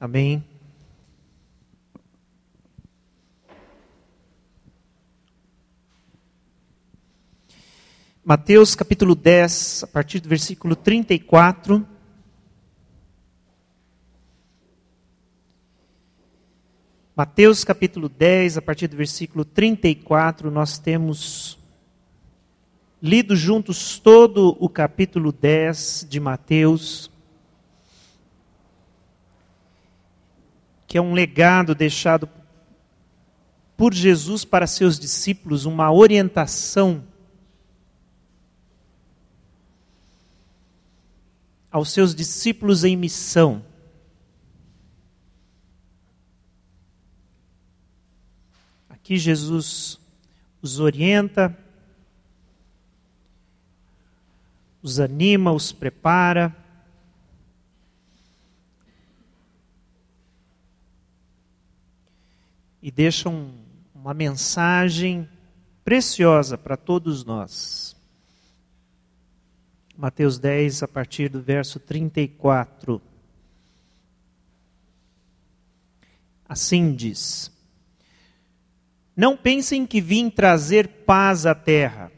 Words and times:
Amém. 0.00 0.42
Mateus 8.24 8.74
capítulo 8.74 9.14
10, 9.14 9.84
a 9.84 9.86
partir 9.88 10.20
do 10.20 10.26
versículo 10.26 10.74
34. 10.74 11.86
Mateus 17.14 17.62
capítulo 17.62 18.08
10, 18.08 18.56
a 18.56 18.62
partir 18.62 18.88
do 18.88 18.96
versículo 18.96 19.44
34, 19.44 20.50
nós 20.50 20.78
temos 20.78 21.58
lido 23.02 23.36
juntos 23.36 23.98
todo 23.98 24.56
o 24.58 24.66
capítulo 24.66 25.30
10 25.30 26.06
de 26.08 26.18
Mateus, 26.18 27.10
que 30.90 30.98
é 30.98 31.00
um 31.00 31.14
legado 31.14 31.72
deixado 31.72 32.28
por 33.76 33.94
Jesus 33.94 34.44
para 34.44 34.66
seus 34.66 34.98
discípulos, 34.98 35.64
uma 35.64 35.92
orientação 35.92 37.04
aos 41.70 41.92
seus 41.92 42.12
discípulos 42.12 42.82
em 42.82 42.96
missão. 42.96 43.64
Aqui 48.88 49.16
Jesus 49.16 49.96
os 50.60 50.80
orienta, 50.80 51.56
os 54.82 54.98
anima, 54.98 55.52
os 55.52 55.70
prepara. 55.70 56.59
E 62.82 62.90
deixa 62.90 63.28
um, 63.28 63.52
uma 63.94 64.14
mensagem 64.14 65.28
preciosa 65.84 66.56
para 66.56 66.76
todos 66.76 67.24
nós. 67.24 67.96
Mateus 69.96 70.38
10, 70.38 70.82
a 70.82 70.88
partir 70.88 71.28
do 71.28 71.40
verso 71.40 71.78
34. 71.78 73.00
Assim 76.48 76.94
diz: 76.94 77.52
não 79.20 79.36
pensem 79.36 79.84
que 79.86 80.00
vim 80.00 80.30
trazer 80.30 80.88
paz 80.88 81.44
à 81.44 81.54
terra. 81.54 82.10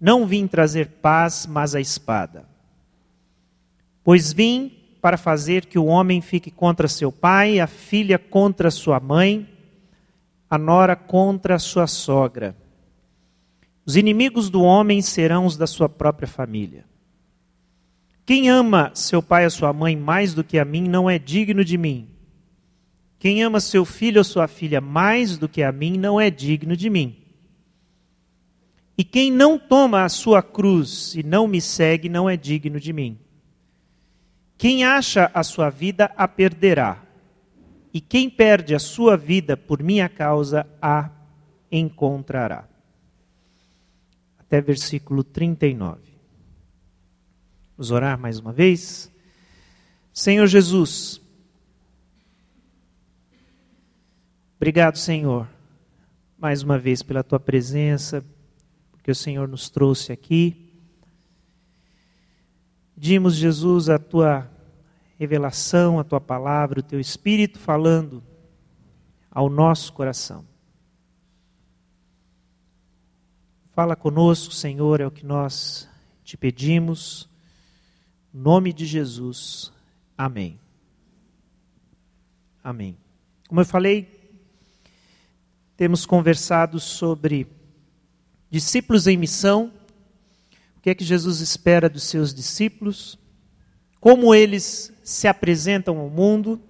Não 0.00 0.24
vim 0.24 0.46
trazer 0.46 0.86
paz, 1.02 1.44
mas 1.44 1.74
a 1.74 1.80
espada. 1.80 2.48
Pois 4.04 4.32
vim 4.32 4.72
para 5.02 5.16
fazer 5.16 5.66
que 5.66 5.76
o 5.76 5.86
homem 5.86 6.20
fique 6.20 6.48
contra 6.48 6.86
seu 6.86 7.10
pai, 7.10 7.58
a 7.58 7.66
filha 7.66 8.16
contra 8.16 8.70
sua 8.70 9.00
mãe, 9.00 9.48
a 10.48 10.56
nora 10.56 10.94
contra 10.94 11.58
sua 11.58 11.86
sogra. 11.86 12.56
Os 13.84 13.96
inimigos 13.96 14.50
do 14.50 14.62
homem 14.62 15.00
serão 15.00 15.46
os 15.46 15.56
da 15.56 15.66
sua 15.66 15.88
própria 15.88 16.26
família. 16.26 16.84
Quem 18.24 18.50
ama 18.50 18.90
seu 18.94 19.22
pai 19.22 19.44
ou 19.44 19.50
sua 19.50 19.72
mãe 19.72 19.96
mais 19.96 20.34
do 20.34 20.42
que 20.42 20.58
a 20.58 20.64
mim 20.64 20.88
não 20.88 21.08
é 21.08 21.18
digno 21.18 21.64
de 21.64 21.78
mim. 21.78 22.08
Quem 23.18 23.42
ama 23.42 23.60
seu 23.60 23.84
filho 23.84 24.18
ou 24.18 24.24
sua 24.24 24.48
filha 24.48 24.80
mais 24.80 25.38
do 25.38 25.48
que 25.48 25.62
a 25.62 25.70
mim 25.70 25.96
não 25.96 26.20
é 26.20 26.28
digno 26.30 26.76
de 26.76 26.90
mim. 26.90 27.16
E 28.98 29.04
quem 29.04 29.30
não 29.30 29.58
toma 29.58 30.04
a 30.04 30.08
sua 30.08 30.42
cruz 30.42 31.14
e 31.14 31.22
não 31.22 31.46
me 31.46 31.60
segue 31.60 32.08
não 32.08 32.28
é 32.28 32.36
digno 32.36 32.80
de 32.80 32.92
mim. 32.92 33.18
Quem 34.58 34.84
acha 34.84 35.30
a 35.34 35.42
sua 35.42 35.68
vida 35.68 36.10
a 36.16 36.26
perderá, 36.26 37.05
e 37.96 38.00
quem 38.02 38.28
perde 38.28 38.74
a 38.74 38.78
sua 38.78 39.16
vida 39.16 39.56
por 39.56 39.82
minha 39.82 40.06
causa 40.06 40.66
a 40.82 41.10
encontrará. 41.72 42.68
Até 44.38 44.60
versículo 44.60 45.24
39. 45.24 46.02
Vamos 47.74 47.90
orar 47.90 48.18
mais 48.18 48.38
uma 48.38 48.52
vez? 48.52 49.10
Senhor 50.12 50.46
Jesus, 50.46 51.22
Obrigado, 54.58 54.98
Senhor, 54.98 55.48
mais 56.38 56.62
uma 56.62 56.78
vez 56.78 57.02
pela 57.02 57.24
tua 57.24 57.40
presença, 57.40 58.22
porque 58.90 59.10
o 59.10 59.14
Senhor 59.14 59.48
nos 59.48 59.70
trouxe 59.70 60.12
aqui. 60.12 60.70
Pedimos, 62.94 63.36
Jesus, 63.36 63.88
a 63.88 63.98
tua 63.98 64.50
revelação, 65.18 65.98
a 65.98 66.04
tua 66.04 66.20
palavra, 66.20 66.80
o 66.80 66.82
teu 66.82 67.00
Espírito 67.00 67.58
falando 67.58 68.22
ao 69.30 69.48
nosso 69.48 69.92
coração. 69.92 70.44
Fala 73.72 73.94
conosco, 73.94 74.54
Senhor, 74.54 75.00
é 75.00 75.06
o 75.06 75.10
que 75.10 75.26
nós 75.26 75.88
te 76.24 76.36
pedimos. 76.36 77.28
Em 78.32 78.38
nome 78.38 78.72
de 78.72 78.86
Jesus. 78.86 79.72
Amém. 80.16 80.58
Amém. 82.64 82.96
Como 83.48 83.60
eu 83.60 83.66
falei, 83.66 84.08
temos 85.76 86.06
conversado 86.06 86.80
sobre 86.80 87.46
discípulos 88.50 89.06
em 89.06 89.16
missão, 89.16 89.70
o 90.76 90.80
que 90.80 90.90
é 90.90 90.94
que 90.94 91.04
Jesus 91.04 91.40
espera 91.40 91.88
dos 91.88 92.04
seus 92.04 92.32
discípulos, 92.32 93.18
como 94.06 94.32
eles 94.32 94.92
se 95.02 95.26
apresentam 95.26 95.98
ao 95.98 96.08
mundo, 96.08 96.60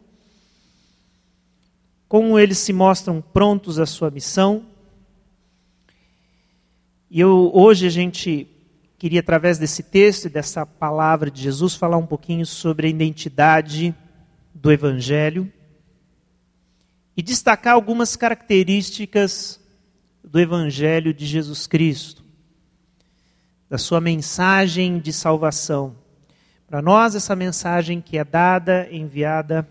como 2.09 2.39
eles 2.39 2.57
se 2.57 2.73
mostram 2.73 3.21
prontos 3.21 3.79
à 3.79 3.85
sua 3.85 4.11
missão. 4.11 4.65
E 7.11 7.21
eu, 7.21 7.51
hoje 7.53 7.87
a 7.87 7.91
gente 7.91 8.49
queria, 8.97 9.21
através 9.21 9.59
desse 9.59 9.83
texto 9.83 10.25
e 10.25 10.31
dessa 10.31 10.65
palavra 10.65 11.31
de 11.31 11.43
Jesus, 11.43 11.75
falar 11.75 11.99
um 11.99 12.07
pouquinho 12.07 12.47
sobre 12.47 12.87
a 12.87 12.91
identidade 12.91 13.95
do 14.55 14.73
Evangelho 14.73 15.53
e 17.15 17.21
destacar 17.21 17.75
algumas 17.75 18.17
características 18.17 19.61
do 20.25 20.41
Evangelho 20.41 21.13
de 21.13 21.27
Jesus 21.27 21.67
Cristo, 21.67 22.25
da 23.69 23.77
sua 23.77 24.01
mensagem 24.01 24.99
de 24.99 25.13
salvação. 25.13 26.06
Para 26.69 26.83
nós, 26.83 27.15
essa 27.15 27.37
mensagem 27.37 28.01
que 28.01 28.19
é 28.19 28.25
dada, 28.25 28.89
enviada 28.91 29.69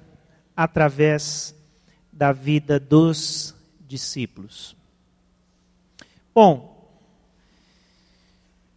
através 0.56 1.53
da 2.11 2.31
vida 2.31 2.79
dos 2.79 3.53
discípulos. 3.81 4.75
Bom, 6.33 6.89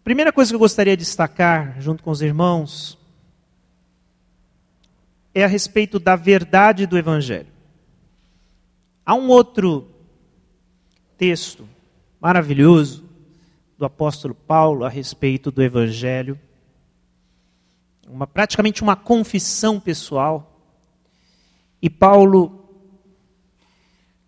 primeira 0.02 0.32
coisa 0.32 0.50
que 0.50 0.56
eu 0.56 0.60
gostaria 0.60 0.96
de 0.96 1.04
destacar, 1.04 1.80
junto 1.80 2.02
com 2.02 2.10
os 2.10 2.20
irmãos, 2.20 2.98
é 5.32 5.44
a 5.44 5.48
respeito 5.48 5.98
da 6.00 6.16
verdade 6.16 6.86
do 6.86 6.98
Evangelho. 6.98 7.52
Há 9.06 9.14
um 9.14 9.28
outro 9.28 9.88
texto 11.16 11.66
maravilhoso 12.20 13.08
do 13.78 13.84
apóstolo 13.86 14.34
Paulo 14.34 14.84
a 14.84 14.88
respeito 14.88 15.50
do 15.50 15.62
evangelho, 15.62 16.38
uma 18.10 18.26
praticamente 18.26 18.82
uma 18.82 18.96
confissão 18.96 19.78
pessoal. 19.78 20.60
E 21.80 21.88
Paulo 21.88 22.54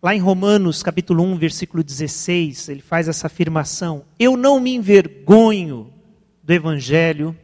lá 0.02 0.14
em 0.14 0.18
Romanos, 0.18 0.82
capítulo 0.82 1.22
1, 1.24 1.36
versículo 1.36 1.82
16, 1.82 2.68
ele 2.68 2.82
faz 2.82 3.08
essa 3.08 3.26
afirmação: 3.26 4.04
"Eu 4.18 4.36
não 4.36 4.60
me 4.60 4.74
envergonho 4.74 5.92
do 6.42 6.52
evangelho, 6.52 7.36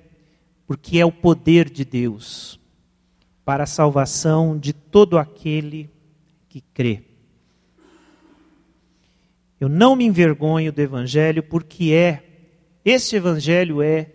porque 0.67 0.99
é 0.99 1.05
o 1.05 1.13
poder 1.13 1.71
de 1.71 1.85
Deus 1.85 2.61
para 3.45 3.65
a 3.65 3.67
salvação 3.67 4.59
de 4.59 4.73
todo 4.73 5.19
aquele 5.19 5.91
que 6.49 6.61
crê." 6.61 7.07
Eu 9.59 9.71
não 9.71 9.97
me 9.97 10.05
envergonho 10.05 10.71
do 10.71 10.81
Evangelho, 10.81 11.43
porque 11.43 11.93
é, 11.93 12.23
este 12.85 13.17
Evangelho 13.17 13.81
é 13.81 14.13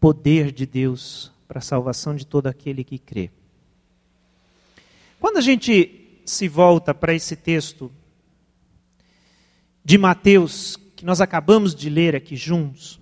poder 0.00 0.50
de 0.50 0.64
Deus 0.64 1.30
para 1.46 1.58
a 1.58 1.62
salvação 1.62 2.16
de 2.16 2.26
todo 2.26 2.46
aquele 2.46 2.82
que 2.82 2.98
crê. 2.98 3.30
Quando 5.20 5.36
a 5.36 5.42
gente 5.42 6.22
se 6.24 6.48
volta 6.48 6.94
para 6.94 7.12
esse 7.12 7.36
texto 7.36 7.92
de 9.84 9.98
Mateus, 9.98 10.78
que 10.96 11.04
nós 11.04 11.20
acabamos 11.20 11.74
de 11.74 11.90
ler 11.90 12.16
aqui 12.16 12.36
juntos, 12.36 12.98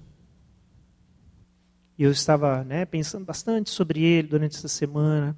e 1.97 2.03
eu 2.03 2.11
estava 2.11 2.65
né, 2.65 2.85
pensando 2.85 3.25
bastante 3.25 3.71
sobre 3.71 4.03
ele 4.03 4.29
durante 4.29 4.57
essa 4.57 4.69
semana, 4.69 5.37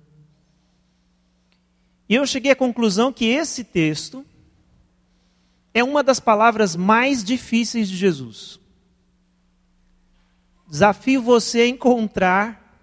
e 2.09 2.15
eu 2.15 2.27
cheguei 2.27 2.51
à 2.51 2.57
conclusão 2.57 3.13
que 3.13 3.27
esse 3.27 3.63
texto 3.63 4.25
é 5.73 5.85
uma 5.85 6.03
das 6.03 6.19
palavras 6.19 6.75
mais 6.75 7.23
difíceis 7.23 7.89
de 7.89 7.97
Jesus. 7.97 8.59
Desafio 10.71 11.21
você 11.21 11.63
a 11.63 11.69
encontrar 11.69 12.79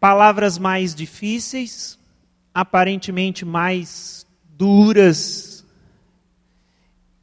palavras 0.00 0.56
mais 0.56 0.94
difíceis 0.94 1.98
aparentemente 2.54 3.44
mais 3.44 4.26
duras 4.56 5.64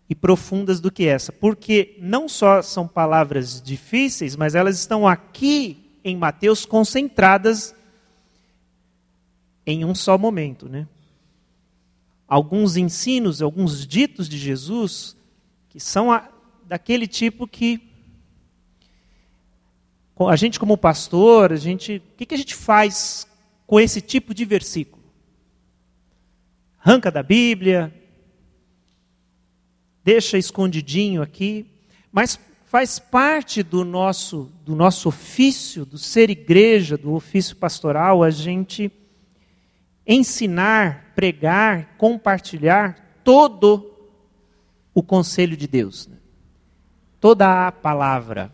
e 0.07 0.15
profundas 0.15 0.79
do 0.79 0.89
que 0.89 1.05
essa, 1.07 1.31
porque 1.31 1.97
não 1.99 2.29
só 2.29 2.61
são 2.61 2.87
palavras 2.87 3.61
difíceis, 3.61 4.35
mas 4.35 4.55
elas 4.55 4.79
estão 4.79 5.05
aqui 5.05 5.99
em 6.03 6.15
Mateus 6.15 6.65
concentradas 6.65 7.75
em 9.65 9.83
um 9.83 9.93
só 9.93 10.17
momento, 10.17 10.69
né? 10.69 10.87
Alguns 12.27 12.77
ensinos, 12.77 13.41
alguns 13.41 13.85
ditos 13.85 14.29
de 14.29 14.37
Jesus 14.37 15.17
que 15.69 15.79
são 15.81 16.11
a, 16.11 16.29
daquele 16.65 17.07
tipo 17.07 17.45
que 17.47 17.94
a 20.19 20.35
gente 20.35 20.59
como 20.59 20.77
pastor, 20.77 21.51
a 21.51 21.57
gente, 21.57 21.97
o 21.97 22.17
que, 22.17 22.25
que 22.25 22.35
a 22.35 22.37
gente 22.37 22.55
faz 22.55 23.27
com 23.67 23.79
esse 23.79 23.99
tipo 23.99 24.33
de 24.33 24.45
versículo? 24.45 25.03
Arranca 26.79 27.11
da 27.11 27.21
Bíblia, 27.21 27.93
deixa 30.03 30.37
escondidinho 30.37 31.21
aqui, 31.21 31.65
mas 32.11 32.39
faz 32.65 32.99
parte 32.99 33.61
do 33.61 33.83
nosso 33.83 34.51
do 34.63 34.75
nosso 34.75 35.09
ofício, 35.09 35.85
do 35.85 35.97
ser 35.97 36.29
igreja, 36.29 36.97
do 36.97 37.13
ofício 37.13 37.55
pastoral, 37.55 38.23
a 38.23 38.29
gente 38.29 38.91
ensinar, 40.07 41.11
pregar, 41.15 41.95
compartilhar 41.97 43.19
todo 43.23 43.91
o 44.93 45.01
conselho 45.03 45.57
de 45.57 45.67
Deus, 45.67 46.07
né? 46.07 46.17
toda 47.19 47.67
a 47.67 47.71
palavra. 47.71 48.51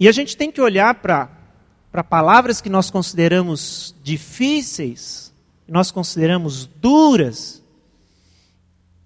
E 0.00 0.08
a 0.08 0.12
gente 0.12 0.36
tem 0.36 0.50
que 0.50 0.60
olhar 0.60 0.94
para 0.94 2.04
palavras 2.04 2.60
que 2.60 2.68
nós 2.68 2.90
consideramos 2.90 3.94
difíceis, 4.02 5.34
que 5.66 5.72
nós 5.72 5.90
consideramos 5.90 6.66
duras, 6.66 7.62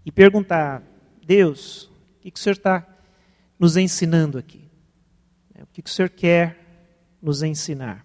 e 0.04 0.12
perguntar: 0.12 0.82
Deus, 1.24 1.84
o 1.84 2.20
que, 2.20 2.30
que 2.30 2.38
o 2.38 2.42
Senhor 2.42 2.56
está 2.56 2.86
nos 3.58 3.76
ensinando 3.76 4.36
aqui? 4.36 4.62
O 5.60 5.66
que, 5.72 5.80
que 5.80 5.88
o 5.88 5.92
Senhor 5.92 6.10
quer 6.10 6.58
nos 7.22 7.42
ensinar? 7.42 8.04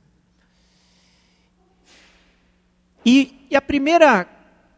E, 3.05 3.47
e 3.49 3.55
a 3.55 3.61
primeira, 3.61 4.27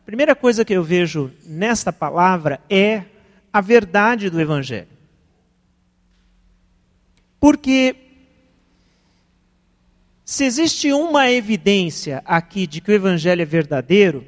primeira 0.06 0.36
coisa 0.36 0.64
que 0.64 0.74
eu 0.74 0.84
vejo 0.84 1.32
nesta 1.46 1.92
palavra 1.92 2.62
é 2.70 3.06
a 3.52 3.62
verdade 3.62 4.30
do 4.30 4.40
Evangelho. 4.40 4.99
Porque 7.40 7.96
se 10.26 10.44
existe 10.44 10.92
uma 10.92 11.30
evidência 11.32 12.22
aqui 12.26 12.68
de 12.68 12.82
que 12.82 12.92
o 12.92 12.94
Evangelho 12.94 13.42
é 13.42 13.46
verdadeiro, 13.46 14.26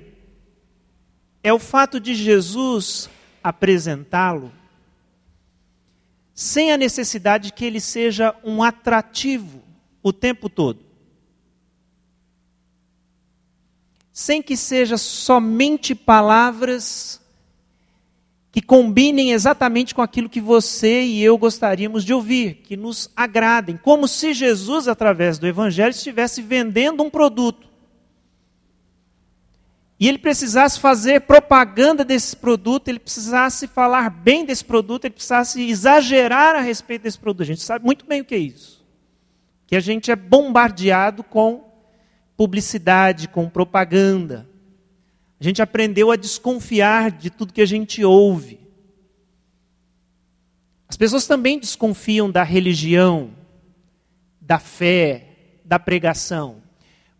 é 1.44 1.54
o 1.54 1.60
fato 1.60 2.00
de 2.00 2.16
Jesus 2.16 3.10
apresentá-lo 3.44 4.52
sem 6.34 6.72
a 6.72 6.78
necessidade 6.78 7.52
que 7.54 7.66
ele 7.66 7.80
seja 7.80 8.36
um 8.44 8.64
atrativo 8.64 9.62
o 10.02 10.12
tempo 10.12 10.50
todo. 10.50 10.92
sem 14.12 14.42
que 14.42 14.58
seja 14.58 14.98
somente 14.98 15.96
palavras 15.96 17.21
que 18.52 18.62
combinem 18.62 19.32
exatamente 19.32 19.96
com 19.96 20.02
aquilo 20.02 20.30
que 20.30 20.42
você 20.42 21.04
e 21.04 21.24
eu 21.24 21.38
gostaríamos 21.38 22.04
de 22.04 22.14
ouvir, 22.14 22.56
que 22.56 22.76
nos 22.76 23.10
agradem, 23.16 23.78
como 23.78 24.08
se 24.08 24.34
Jesus, 24.34 24.90
através 24.90 25.40
do 25.40 25.48
Evangelho, 25.48 25.92
estivesse 25.92 26.42
vendendo 26.42 27.02
um 27.02 27.10
produto. 27.10 27.72
E 29.98 30.08
ele 30.08 30.18
precisasse 30.18 30.80
fazer 30.80 31.22
propaganda 31.22 32.04
desse 32.04 32.36
produto, 32.36 32.88
ele 32.90 33.00
precisasse 33.00 33.68
falar 33.68 34.10
bem 34.10 34.44
desse 34.44 34.66
produto, 34.66 35.06
ele 35.06 35.14
precisasse 35.14 35.62
exagerar 35.62 36.56
a 36.56 36.62
respeito 36.62 37.04
desse 37.04 37.20
produto. 37.20 37.44
A 37.44 37.46
gente 37.46 37.62
sabe 37.62 37.86
muito 37.86 38.06
bem 38.06 38.22
o 38.22 38.26
que 38.26 38.36
é 38.36 38.40
isso. 38.40 38.84
Que 39.68 39.76
a 39.76 39.80
gente 39.80 40.12
é 40.12 40.16
bombardeado 40.16 41.24
com 41.24 41.72
publicidade, 42.36 43.28
com 43.30 43.48
propaganda. 43.48 44.50
A 45.42 45.44
gente 45.44 45.60
aprendeu 45.60 46.12
a 46.12 46.16
desconfiar 46.16 47.10
de 47.10 47.32
tudo 47.32 47.52
que 47.52 47.64
a 47.64 47.66
gente 47.66 48.06
ouve. 48.06 48.60
As 50.88 50.96
pessoas 50.96 51.26
também 51.26 51.58
desconfiam 51.58 52.30
da 52.30 52.44
religião, 52.44 53.32
da 54.40 54.60
fé, 54.60 55.30
da 55.66 55.80
pregação. 55.80 56.62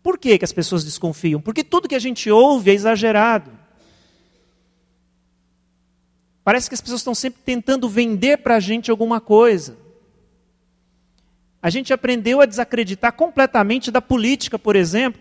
Por 0.04 0.16
que, 0.16 0.38
que 0.38 0.44
as 0.44 0.52
pessoas 0.52 0.84
desconfiam? 0.84 1.40
Porque 1.40 1.64
tudo 1.64 1.88
que 1.88 1.96
a 1.96 1.98
gente 1.98 2.30
ouve 2.30 2.70
é 2.70 2.74
exagerado. 2.74 3.50
Parece 6.44 6.68
que 6.68 6.76
as 6.76 6.80
pessoas 6.80 7.00
estão 7.00 7.16
sempre 7.16 7.42
tentando 7.44 7.88
vender 7.88 8.38
para 8.38 8.54
a 8.54 8.60
gente 8.60 8.88
alguma 8.88 9.20
coisa. 9.20 9.76
A 11.60 11.70
gente 11.70 11.92
aprendeu 11.92 12.40
a 12.40 12.46
desacreditar 12.46 13.14
completamente 13.14 13.90
da 13.90 14.00
política, 14.00 14.60
por 14.60 14.76
exemplo, 14.76 15.20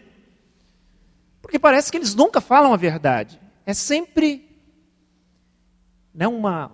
porque 1.42 1.58
parece 1.58 1.92
que 1.92 1.98
eles 1.98 2.14
nunca 2.14 2.40
falam 2.40 2.74
a 2.74 2.78
verdade. 2.78 3.40
É 3.66 3.74
sempre 3.74 4.50
né, 6.14 6.28
uma, 6.28 6.72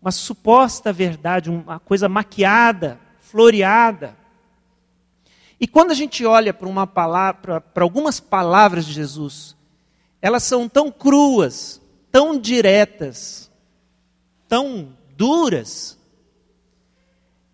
uma 0.00 0.10
suposta 0.10 0.92
verdade, 0.92 1.50
uma 1.50 1.78
coisa 1.78 2.08
maquiada, 2.08 3.00
floreada. 3.20 4.16
E 5.58 5.66
quando 5.66 5.92
a 5.92 5.94
gente 5.94 6.24
olha 6.24 6.52
para 6.52 6.68
uma 6.68 6.86
palavra, 6.86 7.60
para 7.60 7.84
algumas 7.84 8.20
palavras 8.20 8.84
de 8.84 8.92
Jesus, 8.92 9.56
elas 10.20 10.42
são 10.42 10.68
tão 10.68 10.90
cruas, 10.90 11.80
tão 12.10 12.38
diretas, 12.38 13.50
tão 14.48 14.96
duras, 15.16 15.98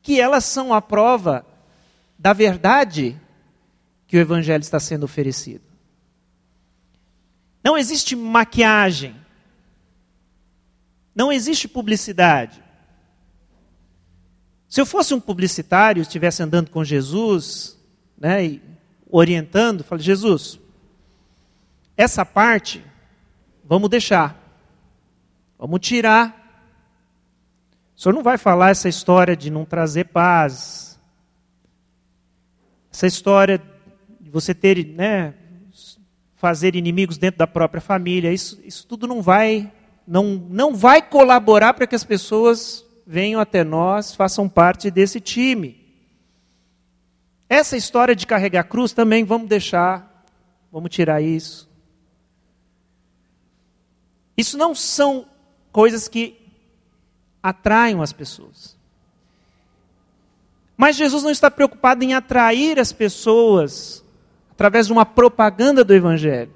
que 0.03 0.21
elas 0.21 0.45
são 0.45 0.73
a 0.73 0.81
prova 0.81 1.45
da 2.19 2.33
verdade 2.33 3.21
que 4.07 4.17
o 4.17 4.21
Evangelho 4.21 4.63
está 4.63 4.81
sendo 4.81 5.05
oferecido. 5.05 5.68
Não 7.69 7.77
existe 7.77 8.17
maquiagem. 8.17 9.15
Não 11.15 11.31
existe 11.31 11.69
publicidade. 11.69 12.65
Se 14.67 14.81
eu 14.81 14.87
fosse 14.87 15.13
um 15.13 15.21
publicitário, 15.21 16.01
estivesse 16.01 16.43
andando 16.43 16.71
com 16.71 16.83
Jesus, 16.83 17.79
né, 18.17 18.43
e 18.43 18.63
orientando, 19.11 19.85
falei, 19.85 20.03
Jesus, 20.03 20.59
essa 21.95 22.25
parte 22.25 22.83
vamos 23.63 23.91
deixar. 23.91 24.35
Vamos 25.59 25.81
tirar 25.81 26.39
o 27.95 28.01
senhor 28.01 28.15
não 28.15 28.23
vai 28.23 28.39
falar 28.39 28.71
essa 28.71 28.89
história 28.89 29.37
de 29.37 29.51
não 29.51 29.67
trazer 29.67 30.05
paz. 30.05 30.99
Essa 32.91 33.07
história 33.07 33.61
de 34.19 34.31
você 34.31 34.55
ter, 34.55 34.87
né, 34.87 35.35
fazer 36.39 36.77
inimigos 36.77 37.19
dentro 37.19 37.39
da 37.39 37.47
própria 37.47 37.81
família. 37.81 38.33
Isso, 38.33 38.61
isso 38.65 38.87
tudo 38.87 39.07
não 39.07 39.21
vai, 39.21 39.71
não, 40.07 40.25
não 40.49 40.75
vai 40.75 41.03
colaborar 41.03 41.75
para 41.75 41.87
que 41.87 41.97
as 41.97 42.05
pessoas 42.05 42.85
venham 43.05 43.41
até 43.41 43.65
nós, 43.65 44.15
façam 44.15 44.49
parte 44.49 44.91
desse 44.91 45.21
time. 45.21 45.85
Essa 47.49 47.77
história 47.77 48.15
de 48.15 48.27
carregar 48.27 48.65
cruz 48.65 48.93
também 48.93 49.25
vamos 49.25 49.49
deixar, 49.49 50.25
vamos 50.71 50.91
tirar 50.91 51.21
isso. 51.21 51.69
Isso 54.37 54.57
não 54.57 54.77
são 54.77 55.27
coisas 55.73 56.07
que 56.07 56.39
atraiam 57.43 58.01
as 58.01 58.13
pessoas. 58.13 58.77
Mas 60.77 60.95
Jesus 60.95 61.25
não 61.25 61.33
está 61.33 61.51
preocupado 61.51 62.05
em 62.05 62.15
atrair 62.15 62.79
as 62.79 62.93
pessoas 62.93 64.05
através 64.59 64.89
de 64.89 64.93
uma 64.93 65.07
propaganda 65.07 65.85
do 65.85 65.95
Evangelho. 65.95 66.51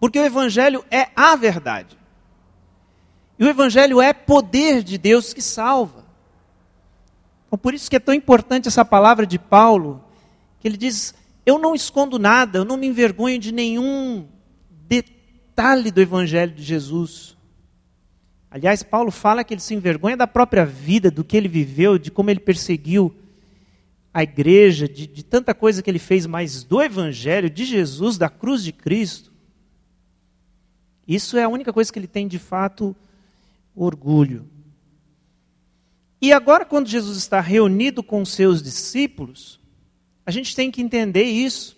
Porque 0.00 0.18
o 0.18 0.24
Evangelho 0.24 0.84
é 0.90 1.10
a 1.14 1.36
verdade. 1.36 1.96
E 3.38 3.44
o 3.44 3.48
Evangelho 3.48 4.02
é 4.02 4.12
poder 4.12 4.82
de 4.82 4.98
Deus 4.98 5.32
que 5.32 5.40
salva. 5.40 6.04
Então, 7.46 7.56
por 7.56 7.72
isso 7.72 7.88
que 7.88 7.94
é 7.94 8.00
tão 8.00 8.12
importante 8.12 8.66
essa 8.66 8.84
palavra 8.84 9.24
de 9.24 9.38
Paulo, 9.38 10.04
que 10.58 10.66
ele 10.66 10.76
diz: 10.76 11.14
Eu 11.46 11.56
não 11.56 11.72
escondo 11.72 12.18
nada, 12.18 12.58
eu 12.58 12.64
não 12.64 12.76
me 12.76 12.88
envergonho 12.88 13.38
de 13.38 13.52
nenhum 13.52 14.26
detalhe 14.88 15.92
do 15.92 16.00
Evangelho 16.00 16.52
de 16.52 16.64
Jesus. 16.64 17.36
Aliás, 18.50 18.82
Paulo 18.82 19.12
fala 19.12 19.44
que 19.44 19.54
ele 19.54 19.60
se 19.60 19.72
envergonha 19.72 20.16
da 20.16 20.26
própria 20.26 20.66
vida, 20.66 21.12
do 21.12 21.22
que 21.22 21.36
ele 21.36 21.46
viveu, 21.46 21.96
de 21.96 22.10
como 22.10 22.28
ele 22.28 22.40
perseguiu 22.40 23.14
a 24.18 24.24
igreja, 24.24 24.88
de, 24.88 25.06
de 25.06 25.22
tanta 25.22 25.54
coisa 25.54 25.80
que 25.80 25.88
ele 25.88 26.00
fez, 26.00 26.26
mas 26.26 26.64
do 26.64 26.82
Evangelho, 26.82 27.48
de 27.48 27.64
Jesus, 27.64 28.18
da 28.18 28.28
cruz 28.28 28.64
de 28.64 28.72
Cristo, 28.72 29.32
isso 31.06 31.36
é 31.38 31.44
a 31.44 31.48
única 31.48 31.72
coisa 31.72 31.92
que 31.92 32.00
ele 32.00 32.08
tem 32.08 32.26
de 32.26 32.36
fato 32.36 32.96
orgulho. 33.76 34.44
E 36.20 36.32
agora, 36.32 36.64
quando 36.64 36.88
Jesus 36.88 37.16
está 37.16 37.40
reunido 37.40 38.02
com 38.02 38.20
os 38.20 38.30
seus 38.30 38.60
discípulos, 38.60 39.60
a 40.26 40.32
gente 40.32 40.56
tem 40.56 40.68
que 40.68 40.82
entender 40.82 41.22
isso. 41.22 41.76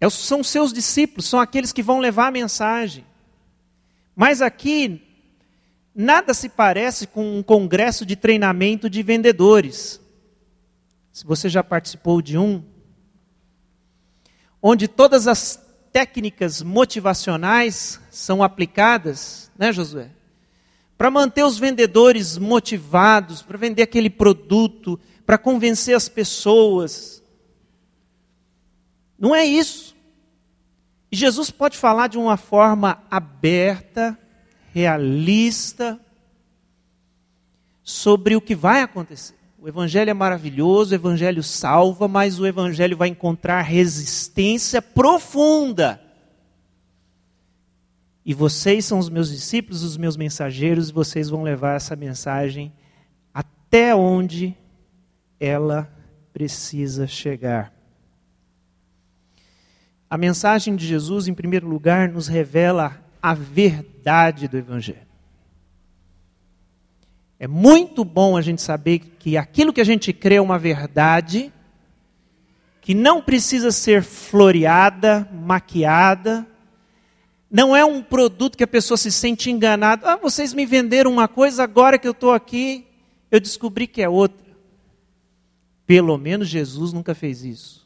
É 0.00 0.08
são 0.08 0.44
seus 0.44 0.72
discípulos, 0.72 1.26
são 1.26 1.40
aqueles 1.40 1.72
que 1.72 1.82
vão 1.82 1.98
levar 1.98 2.28
a 2.28 2.30
mensagem. 2.30 3.04
Mas 4.14 4.40
aqui, 4.40 5.02
nada 5.94 6.34
se 6.34 6.48
parece 6.48 7.06
com 7.06 7.38
um 7.38 7.42
congresso 7.42 8.04
de 8.06 8.16
treinamento 8.16 8.88
de 8.88 9.02
vendedores. 9.02 10.00
Se 11.12 11.24
você 11.24 11.48
já 11.48 11.62
participou 11.62 12.22
de 12.22 12.38
um, 12.38 12.62
onde 14.62 14.86
todas 14.86 15.26
as 15.26 15.60
técnicas 15.92 16.62
motivacionais 16.62 18.00
são 18.10 18.42
aplicadas, 18.42 19.50
né, 19.58 19.72
Josué? 19.72 20.10
Para 20.96 21.10
manter 21.10 21.44
os 21.44 21.58
vendedores 21.58 22.36
motivados, 22.38 23.42
para 23.42 23.58
vender 23.58 23.82
aquele 23.82 24.10
produto, 24.10 25.00
para 25.24 25.38
convencer 25.38 25.96
as 25.96 26.08
pessoas. 26.08 27.22
Não 29.18 29.34
é 29.34 29.44
isso. 29.44 29.96
E 31.10 31.16
Jesus 31.16 31.50
pode 31.50 31.76
falar 31.76 32.06
de 32.06 32.18
uma 32.18 32.36
forma 32.36 33.02
aberta, 33.10 34.18
realista, 34.72 36.00
sobre 37.82 38.36
o 38.36 38.40
que 38.40 38.54
vai 38.54 38.82
acontecer. 38.82 39.34
O 39.58 39.68
Evangelho 39.68 40.10
é 40.10 40.14
maravilhoso, 40.14 40.92
o 40.92 40.94
Evangelho 40.94 41.42
salva, 41.42 42.08
mas 42.08 42.38
o 42.38 42.46
Evangelho 42.46 42.96
vai 42.96 43.08
encontrar 43.08 43.60
resistência 43.62 44.80
profunda. 44.80 46.00
E 48.24 48.32
vocês 48.32 48.84
são 48.84 48.98
os 48.98 49.08
meus 49.08 49.30
discípulos, 49.30 49.82
os 49.82 49.96
meus 49.96 50.16
mensageiros, 50.16 50.88
e 50.88 50.92
vocês 50.92 51.28
vão 51.28 51.42
levar 51.42 51.76
essa 51.76 51.96
mensagem 51.96 52.72
até 53.34 53.94
onde 53.94 54.56
ela 55.38 55.92
precisa 56.32 57.06
chegar. 57.06 57.72
A 60.08 60.16
mensagem 60.16 60.74
de 60.74 60.86
Jesus, 60.86 61.28
em 61.28 61.34
primeiro 61.34 61.68
lugar, 61.68 62.08
nos 62.08 62.28
revela 62.28 63.00
a 63.22 63.34
verdade 63.34 64.48
do 64.48 64.56
Evangelho. 64.56 65.08
É 67.38 67.46
muito 67.46 68.04
bom 68.04 68.36
a 68.36 68.42
gente 68.42 68.60
saber 68.60 68.98
que 69.18 69.36
aquilo 69.36 69.72
que 69.72 69.80
a 69.80 69.84
gente 69.84 70.12
crê 70.12 70.34
é 70.34 70.40
uma 70.42 70.58
verdade, 70.58 71.52
que 72.80 72.94
não 72.94 73.22
precisa 73.22 73.70
ser 73.70 74.02
floreada, 74.02 75.28
maquiada, 75.32 76.46
não 77.50 77.74
é 77.74 77.84
um 77.84 78.02
produto 78.02 78.56
que 78.56 78.64
a 78.64 78.68
pessoa 78.68 78.96
se 78.96 79.10
sente 79.10 79.50
enganada. 79.50 80.06
Ah, 80.06 80.16
vocês 80.16 80.54
me 80.54 80.64
venderam 80.64 81.10
uma 81.10 81.26
coisa, 81.26 81.64
agora 81.64 81.98
que 81.98 82.06
eu 82.06 82.12
estou 82.12 82.32
aqui, 82.32 82.86
eu 83.30 83.40
descobri 83.40 83.86
que 83.86 84.02
é 84.02 84.08
outra. 84.08 84.46
Pelo 85.86 86.16
menos 86.16 86.46
Jesus 86.46 86.92
nunca 86.92 87.14
fez 87.14 87.42
isso. 87.42 87.79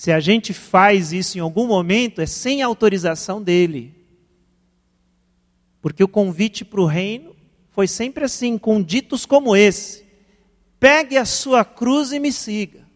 Se 0.00 0.10
a 0.10 0.18
gente 0.18 0.54
faz 0.54 1.12
isso 1.12 1.36
em 1.36 1.42
algum 1.42 1.66
momento, 1.66 2.22
é 2.22 2.26
sem 2.26 2.62
autorização 2.62 3.42
dele. 3.42 3.94
Porque 5.82 6.02
o 6.02 6.08
convite 6.08 6.64
para 6.64 6.80
o 6.80 6.86
reino 6.86 7.36
foi 7.68 7.86
sempre 7.86 8.24
assim, 8.24 8.56
com 8.56 8.82
ditos 8.82 9.26
como 9.26 9.54
esse: 9.54 10.06
pegue 10.78 11.18
a 11.18 11.26
sua 11.26 11.66
cruz 11.66 12.12
e 12.12 12.18
me 12.18 12.32
siga. 12.32 12.88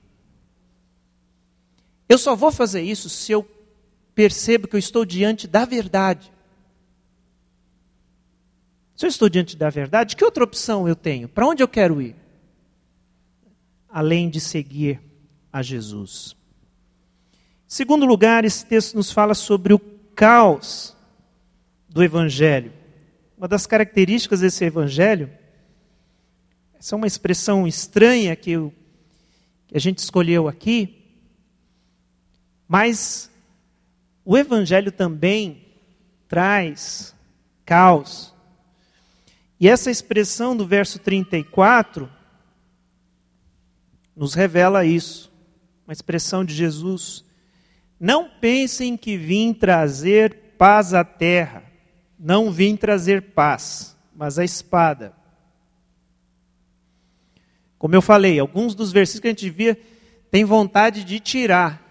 Eu 2.09 2.17
só 2.17 2.35
vou 2.35 2.51
fazer 2.51 2.81
isso 2.81 3.11
se 3.11 3.33
eu 3.33 3.47
percebo 4.15 4.67
que 4.67 4.75
eu 4.75 4.81
estou 4.81 5.05
diante 5.05 5.47
da 5.47 5.67
verdade. 5.67 6.33
Se 8.97 9.05
eu 9.05 9.11
estou 9.11 9.29
diante 9.29 9.59
da 9.59 9.69
verdade, 9.69 10.17
que 10.17 10.25
outra 10.25 10.43
opção 10.43 10.89
eu 10.89 10.97
tenho? 10.97 11.29
Para 11.29 11.47
onde 11.47 11.63
eu 11.63 11.69
quero 11.69 12.01
ir? 12.01 12.17
Além 13.91 14.31
de 14.31 14.41
seguir 14.41 15.03
a 15.53 15.61
Jesus. 15.61 16.35
Segundo 17.75 18.07
lugar, 18.07 18.45
esse 18.45 18.64
texto 18.64 18.95
nos 18.95 19.11
fala 19.11 19.35
sobre 19.35 19.75
o 19.75 19.81
caos 20.14 20.97
do 21.88 22.04
Evangelho. 22.04 22.73
Uma 23.37 23.49
das 23.49 23.66
características 23.66 24.38
desse 24.38 24.64
Evangelho, 24.64 25.28
essa 26.78 26.95
é 26.95 26.97
uma 26.97 27.09
expressão 27.09 27.66
estranha 27.66 28.37
que, 28.37 28.52
eu, 28.52 28.73
que 29.66 29.76
a 29.76 29.81
gente 29.81 29.99
escolheu 29.99 30.47
aqui, 30.47 31.04
mas 32.69 33.28
o 34.25 34.38
Evangelho 34.38 34.93
também 34.93 35.66
traz 36.28 37.12
caos. 37.66 38.33
E 39.59 39.69
essa 39.69 39.90
expressão 39.90 40.57
do 40.57 40.64
verso 40.64 41.00
34 41.00 42.09
nos 44.14 44.33
revela 44.33 44.85
isso. 44.85 45.28
Uma 45.85 45.93
expressão 45.93 46.45
de 46.45 46.54
Jesus 46.54 47.25
não 48.05 48.29
pensem 48.29 48.99
que 48.99 49.17
vim 49.17 49.55
trazer 49.55 50.35
paz 50.59 50.93
à 50.93 51.03
terra. 51.03 51.63
Não 52.19 52.51
vim 52.53 52.77
trazer 52.77 53.33
paz, 53.33 53.97
mas 54.15 54.39
a 54.39 54.45
espada. 54.45 55.15
Como 57.79 57.95
eu 57.95 58.03
falei, 58.03 58.39
alguns 58.39 58.75
dos 58.75 58.93
versículos 58.93 59.21
que 59.23 59.29
a 59.29 59.31
gente 59.31 59.49
via 59.49 59.81
tem 60.31 60.45
vontade 60.45 61.03
de 61.03 61.19
tirar. 61.19 61.83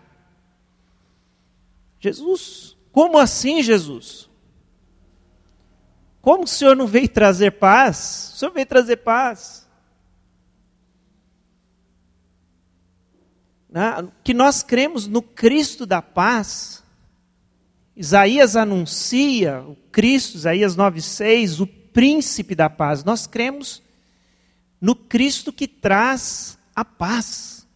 Jesus, 2.00 2.77
como 2.91 3.17
assim, 3.17 3.63
Jesus? 3.63 4.29
Como 6.22 6.43
o 6.43 6.48
Senhor 6.48 6.75
não 6.75 6.86
veio 6.86 7.10
trazer 7.10 7.53
paz? 7.53 8.34
O 8.36 8.38
Senhor 8.38 8.51
veio 8.51 8.67
trazer 8.67 8.98
paz. 8.98 9.62
Né, 13.73 14.07
que 14.23 14.35
nós 14.35 14.61
cremos 14.61 15.07
no 15.07 15.19
Cristo 15.19 15.83
da 15.83 15.99
paz. 15.99 16.83
Isaías 17.95 18.55
anuncia 18.55 19.63
o 19.63 19.75
Cristo, 19.91 20.35
Isaías 20.35 20.77
9,6, 20.77 21.59
o 21.59 21.65
príncipe 21.65 22.53
da 22.53 22.69
paz. 22.69 23.03
Nós 23.03 23.25
cremos 23.25 23.81
no 24.79 24.95
Cristo 24.95 25.51
que 25.51 25.67
traz 25.67 26.55
a 26.75 26.85
paz. 26.85 27.67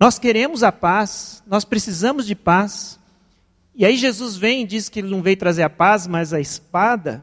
Nós 0.00 0.18
queremos 0.18 0.62
a 0.62 0.72
paz, 0.72 1.42
nós 1.46 1.66
precisamos 1.66 2.26
de 2.26 2.34
paz. 2.34 2.98
E 3.74 3.84
aí 3.84 3.98
Jesus 3.98 4.36
vem 4.36 4.62
e 4.62 4.66
diz 4.66 4.88
que 4.88 5.00
ele 5.00 5.10
não 5.10 5.20
veio 5.20 5.36
trazer 5.36 5.64
a 5.64 5.70
paz, 5.70 6.06
mas 6.06 6.32
a 6.32 6.40
espada. 6.40 7.22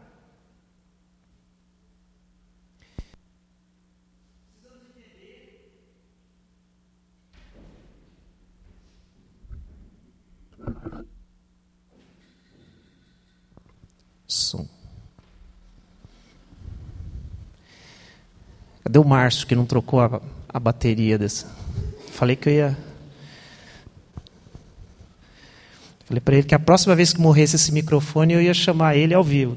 Som. 14.27 14.67
Cadê 18.83 18.99
o 18.99 19.03
Márcio 19.03 19.45
que 19.45 19.55
não 19.55 19.65
trocou 19.65 19.99
a, 19.99 20.21
a 20.47 20.59
bateria 20.59 21.17
dessa? 21.17 21.47
Falei 22.11 22.35
que 22.35 22.49
eu 22.49 22.53
ia. 22.53 22.77
Falei 26.05 26.19
para 26.19 26.35
ele 26.35 26.47
que 26.47 26.55
a 26.55 26.59
próxima 26.59 26.95
vez 26.95 27.13
que 27.13 27.21
morresse 27.21 27.55
esse 27.55 27.71
microfone 27.71 28.33
eu 28.33 28.41
ia 28.41 28.53
chamar 28.53 28.95
ele 28.95 29.13
ao 29.13 29.23
vivo. 29.23 29.55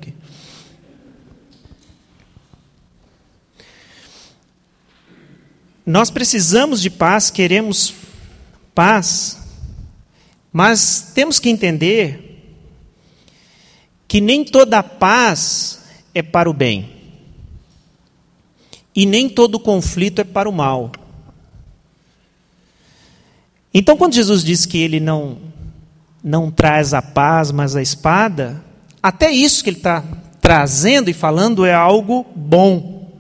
Nós 5.84 6.10
precisamos 6.10 6.80
de 6.80 6.90
paz, 6.90 7.30
queremos 7.30 7.94
paz, 8.74 9.41
mas 10.52 11.12
temos 11.14 11.38
que 11.38 11.48
entender 11.48 12.32
que 14.06 14.20
nem 14.20 14.44
toda 14.44 14.82
paz 14.82 15.84
é 16.14 16.22
para 16.22 16.50
o 16.50 16.52
bem. 16.52 16.90
E 18.94 19.06
nem 19.06 19.28
todo 19.28 19.58
conflito 19.58 20.20
é 20.20 20.24
para 20.24 20.48
o 20.48 20.52
mal. 20.52 20.92
Então, 23.72 23.96
quando 23.96 24.12
Jesus 24.12 24.44
diz 24.44 24.66
que 24.66 24.76
ele 24.76 25.00
não, 25.00 25.38
não 26.22 26.50
traz 26.50 26.92
a 26.92 27.00
paz, 27.00 27.50
mas 27.50 27.74
a 27.74 27.80
espada, 27.80 28.62
até 29.02 29.30
isso 29.30 29.64
que 29.64 29.70
ele 29.70 29.78
está 29.78 30.04
trazendo 30.42 31.08
e 31.08 31.14
falando 31.14 31.64
é 31.64 31.72
algo 31.72 32.26
bom. 32.36 33.10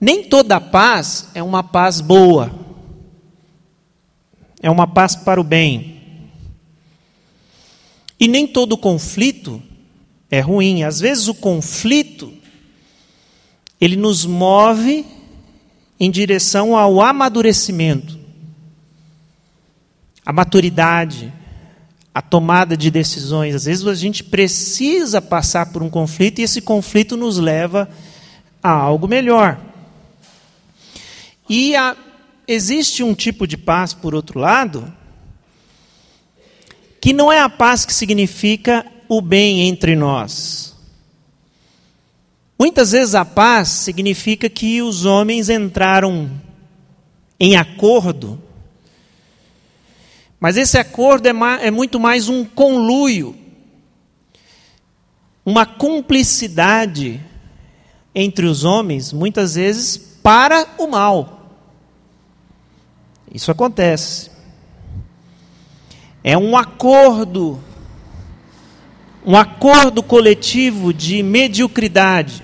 Nem 0.00 0.22
toda 0.22 0.60
paz 0.60 1.28
é 1.34 1.42
uma 1.42 1.64
paz 1.64 2.00
boa, 2.00 2.59
é 4.62 4.70
uma 4.70 4.86
paz 4.86 5.16
para 5.16 5.40
o 5.40 5.44
bem. 5.44 6.00
E 8.18 8.28
nem 8.28 8.46
todo 8.46 8.76
conflito 8.76 9.62
é 10.30 10.40
ruim. 10.40 10.82
Às 10.82 11.00
vezes 11.00 11.28
o 11.28 11.34
conflito 11.34 12.32
ele 13.80 13.96
nos 13.96 14.26
move 14.26 15.06
em 15.98 16.10
direção 16.10 16.76
ao 16.76 17.00
amadurecimento, 17.00 18.18
a 20.24 20.32
maturidade, 20.32 21.32
a 22.14 22.20
tomada 22.20 22.76
de 22.76 22.90
decisões. 22.90 23.54
Às 23.54 23.64
vezes 23.64 23.86
a 23.86 23.94
gente 23.94 24.22
precisa 24.22 25.22
passar 25.22 25.72
por 25.72 25.82
um 25.82 25.88
conflito 25.88 26.40
e 26.40 26.42
esse 26.42 26.60
conflito 26.60 27.16
nos 27.16 27.38
leva 27.38 27.88
a 28.62 28.70
algo 28.70 29.08
melhor. 29.08 29.58
E 31.48 31.74
a, 31.74 31.96
existe 32.52 33.04
um 33.04 33.14
tipo 33.14 33.46
de 33.46 33.56
paz, 33.56 33.94
por 33.94 34.12
outro 34.12 34.40
lado, 34.40 34.92
que 37.00 37.12
não 37.12 37.30
é 37.30 37.38
a 37.40 37.48
paz 37.48 37.84
que 37.84 37.94
significa 37.94 38.84
o 39.08 39.20
bem 39.20 39.68
entre 39.68 39.94
nós. 39.94 40.74
Muitas 42.58 42.90
vezes 42.90 43.14
a 43.14 43.24
paz 43.24 43.68
significa 43.68 44.50
que 44.50 44.82
os 44.82 45.04
homens 45.04 45.48
entraram 45.48 46.28
em 47.38 47.56
acordo, 47.56 48.42
mas 50.40 50.56
esse 50.56 50.76
acordo 50.76 51.28
é, 51.28 51.32
é 51.62 51.70
muito 51.70 52.00
mais 52.00 52.28
um 52.28 52.44
conluio, 52.44 53.36
uma 55.46 55.64
cumplicidade 55.64 57.20
entre 58.12 58.44
os 58.44 58.64
homens, 58.64 59.12
muitas 59.12 59.54
vezes 59.54 59.96
para 59.96 60.66
o 60.76 60.88
mal. 60.88 61.39
Isso 63.32 63.50
acontece. 63.50 64.30
É 66.22 66.36
um 66.36 66.56
acordo, 66.56 67.62
um 69.24 69.36
acordo 69.36 70.02
coletivo 70.02 70.92
de 70.92 71.22
mediocridade. 71.22 72.42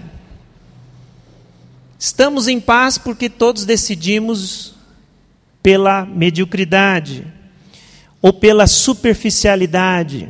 Estamos 1.99 2.47
em 2.47 2.61
paz 2.61 2.99
porque 2.99 3.29
todos 3.29 3.65
decidimos 3.65 4.75
pela 5.63 6.07
mediocridade, 6.07 7.27
ou 8.23 8.33
pela 8.33 8.69
superficialidade, 8.69 10.29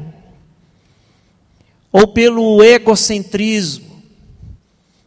ou 1.93 2.09
pelo 2.09 2.63
egocentrismo. 2.65 4.03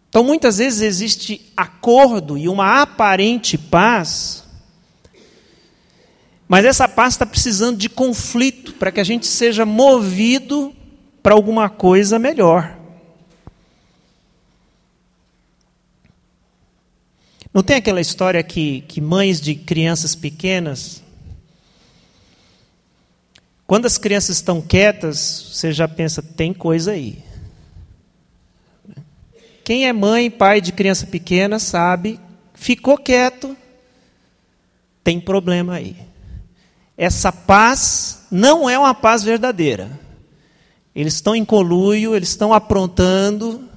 Então, 0.07 0.23
muitas 0.23 0.57
vezes 0.59 0.81
existe 0.81 1.51
acordo 1.57 2.37
e 2.37 2.47
uma 2.47 2.81
aparente 2.81 3.57
paz, 3.57 4.43
mas 6.49 6.65
essa 6.65 6.87
paz 6.87 7.13
está 7.13 7.27
precisando 7.27 7.77
de 7.77 7.87
conflito 7.87 8.73
para 8.73 8.91
que 8.91 8.99
a 8.99 9.03
gente 9.03 9.27
seja 9.27 9.67
movido 9.67 10.75
para 11.21 11.35
alguma 11.35 11.69
coisa 11.69 12.17
melhor. 12.17 12.75
Não 17.53 17.61
tem 17.61 17.75
aquela 17.75 18.01
história 18.01 18.41
que, 18.41 18.81
que 18.87 18.99
mães 18.99 19.39
de 19.39 19.53
crianças 19.53 20.15
pequenas, 20.15 21.03
quando 23.67 23.85
as 23.85 23.99
crianças 23.99 24.37
estão 24.37 24.59
quietas, 24.59 25.51
você 25.51 25.71
já 25.71 25.87
pensa, 25.87 26.23
tem 26.23 26.51
coisa 26.51 26.93
aí. 26.93 27.23
Quem 29.63 29.87
é 29.87 29.93
mãe, 29.93 30.31
pai 30.31 30.61
de 30.61 30.71
criança 30.71 31.05
pequena 31.05 31.59
sabe, 31.59 32.19
ficou 32.55 32.97
quieto, 32.97 33.55
tem 35.03 35.21
problema 35.21 35.75
aí. 35.75 36.08
Essa 37.01 37.31
paz 37.31 38.25
não 38.29 38.69
é 38.69 38.77
uma 38.77 38.93
paz 38.93 39.23
verdadeira. 39.23 39.97
Eles 40.93 41.13
estão 41.13 41.33
em 41.33 41.45
coluio, 41.45 42.13
eles 42.13 42.27
estão 42.27 42.53
aprontando. 42.53 43.69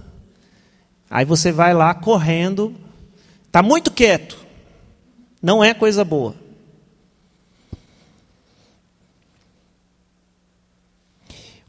Aí 1.08 1.24
você 1.24 1.52
vai 1.52 1.72
lá 1.72 1.94
correndo, 1.94 2.74
está 3.46 3.62
muito 3.62 3.92
quieto. 3.92 4.36
Não 5.40 5.62
é 5.62 5.72
coisa 5.72 6.04
boa. 6.04 6.34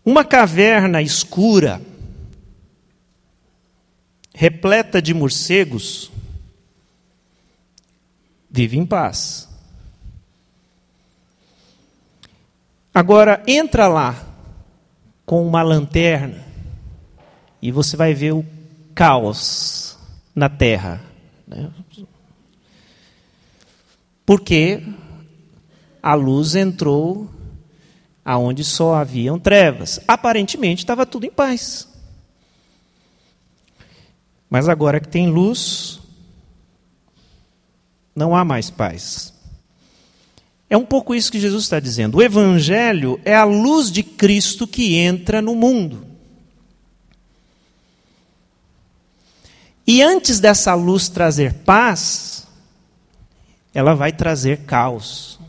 Uma 0.04 0.26
caverna 0.26 1.04
escura 1.04 1.80
repleta 4.34 5.00
de 5.00 5.14
morcegos, 5.14 6.12
vive 8.50 8.76
em 8.76 8.88
paz. 8.88 9.53
Agora, 12.94 13.42
entra 13.48 13.88
lá 13.88 14.24
com 15.26 15.46
uma 15.48 15.64
lanterna 15.64 16.44
e 17.62 17.72
você 17.72 17.98
vai 17.98 18.14
ver 18.14 18.34
o 18.34 18.46
caos 18.94 19.98
na 20.36 20.48
terra. 20.48 21.02
Né? 21.48 21.72
Porque 24.26 24.84
a 26.02 26.14
luz 26.14 26.56
entrou 26.56 27.30
aonde 28.24 28.64
só 28.64 28.96
haviam 28.96 29.40
trevas. 29.40 30.00
Aparentemente 30.08 30.84
estava 30.84 31.06
tudo 31.06 31.26
em 31.26 31.32
paz. 31.32 31.88
Mas 34.50 34.70
agora 34.70 35.00
que 35.00 35.08
tem 35.08 35.28
luz, 35.28 36.00
não 38.16 38.36
há 38.36 38.46
mais 38.46 38.70
paz. 38.70 39.33
É 40.70 40.78
um 40.78 40.86
pouco 40.86 41.14
isso 41.14 41.32
que 41.32 41.40
Jesus 41.40 41.64
está 41.64 41.80
dizendo. 41.80 42.18
O 42.18 42.22
Evangelho 42.22 43.20
é 43.24 43.36
a 43.36 43.44
luz 43.44 43.92
de 43.92 44.02
Cristo 44.02 44.66
que 44.66 44.96
entra 44.96 45.42
no 45.42 45.56
mundo. 45.56 46.08
E 49.86 50.02
antes 50.02 50.40
dessa 50.40 50.74
luz 50.74 51.10
trazer 51.10 51.54
paz, 51.54 52.48
ela 53.74 53.94
vai 53.94 54.12
trazer 54.12 54.60
caos. 54.66 55.40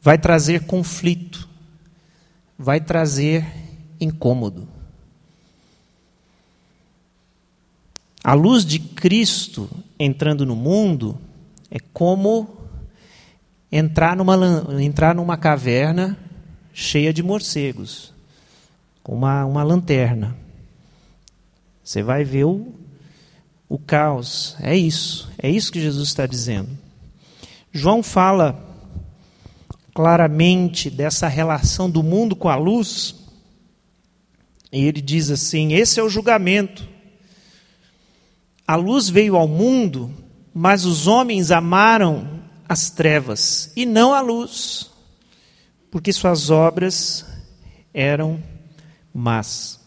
Vai 0.00 0.16
trazer 0.16 0.64
conflito. 0.64 1.48
Vai 2.58 2.80
trazer 2.80 3.46
incômodo. 4.00 4.77
A 8.28 8.34
luz 8.34 8.62
de 8.62 8.78
Cristo 8.78 9.70
entrando 9.98 10.44
no 10.44 10.54
mundo 10.54 11.18
é 11.70 11.78
como 11.94 12.58
entrar 13.72 14.14
numa, 14.14 14.36
entrar 14.82 15.14
numa 15.14 15.38
caverna 15.38 16.14
cheia 16.74 17.10
de 17.10 17.22
morcegos, 17.22 18.12
com 19.02 19.14
uma, 19.14 19.46
uma 19.46 19.62
lanterna. 19.62 20.36
Você 21.82 22.02
vai 22.02 22.22
ver 22.22 22.44
o, 22.44 22.70
o 23.66 23.78
caos. 23.78 24.58
É 24.60 24.76
isso. 24.76 25.30
É 25.38 25.48
isso 25.48 25.72
que 25.72 25.80
Jesus 25.80 26.08
está 26.08 26.26
dizendo. 26.26 26.68
João 27.72 28.02
fala 28.02 28.62
claramente 29.94 30.90
dessa 30.90 31.28
relação 31.28 31.88
do 31.88 32.02
mundo 32.02 32.36
com 32.36 32.50
a 32.50 32.56
luz. 32.56 33.14
E 34.70 34.84
ele 34.84 35.00
diz 35.00 35.30
assim: 35.30 35.72
esse 35.72 35.98
é 35.98 36.02
o 36.02 36.10
julgamento. 36.10 36.97
A 38.68 38.76
luz 38.76 39.08
veio 39.08 39.34
ao 39.34 39.48
mundo, 39.48 40.14
mas 40.52 40.84
os 40.84 41.06
homens 41.06 41.50
amaram 41.50 42.42
as 42.68 42.90
trevas 42.90 43.72
e 43.74 43.86
não 43.86 44.12
a 44.12 44.20
luz, 44.20 44.90
porque 45.90 46.12
suas 46.12 46.50
obras 46.50 47.24
eram 47.94 48.42
más. 49.14 49.80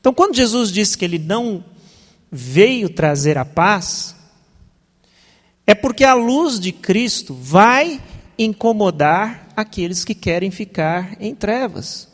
Então, 0.00 0.14
quando 0.14 0.34
Jesus 0.34 0.72
disse 0.72 0.96
que 0.96 1.04
ele 1.04 1.18
não 1.18 1.62
veio 2.30 2.88
trazer 2.88 3.36
a 3.36 3.44
paz, 3.44 4.16
é 5.66 5.74
porque 5.74 6.04
a 6.04 6.14
luz 6.14 6.58
de 6.58 6.72
Cristo 6.72 7.34
vai 7.34 8.00
incomodar 8.38 9.48
aqueles 9.54 10.06
que 10.06 10.14
querem 10.14 10.50
ficar 10.50 11.20
em 11.20 11.34
trevas. 11.34 12.11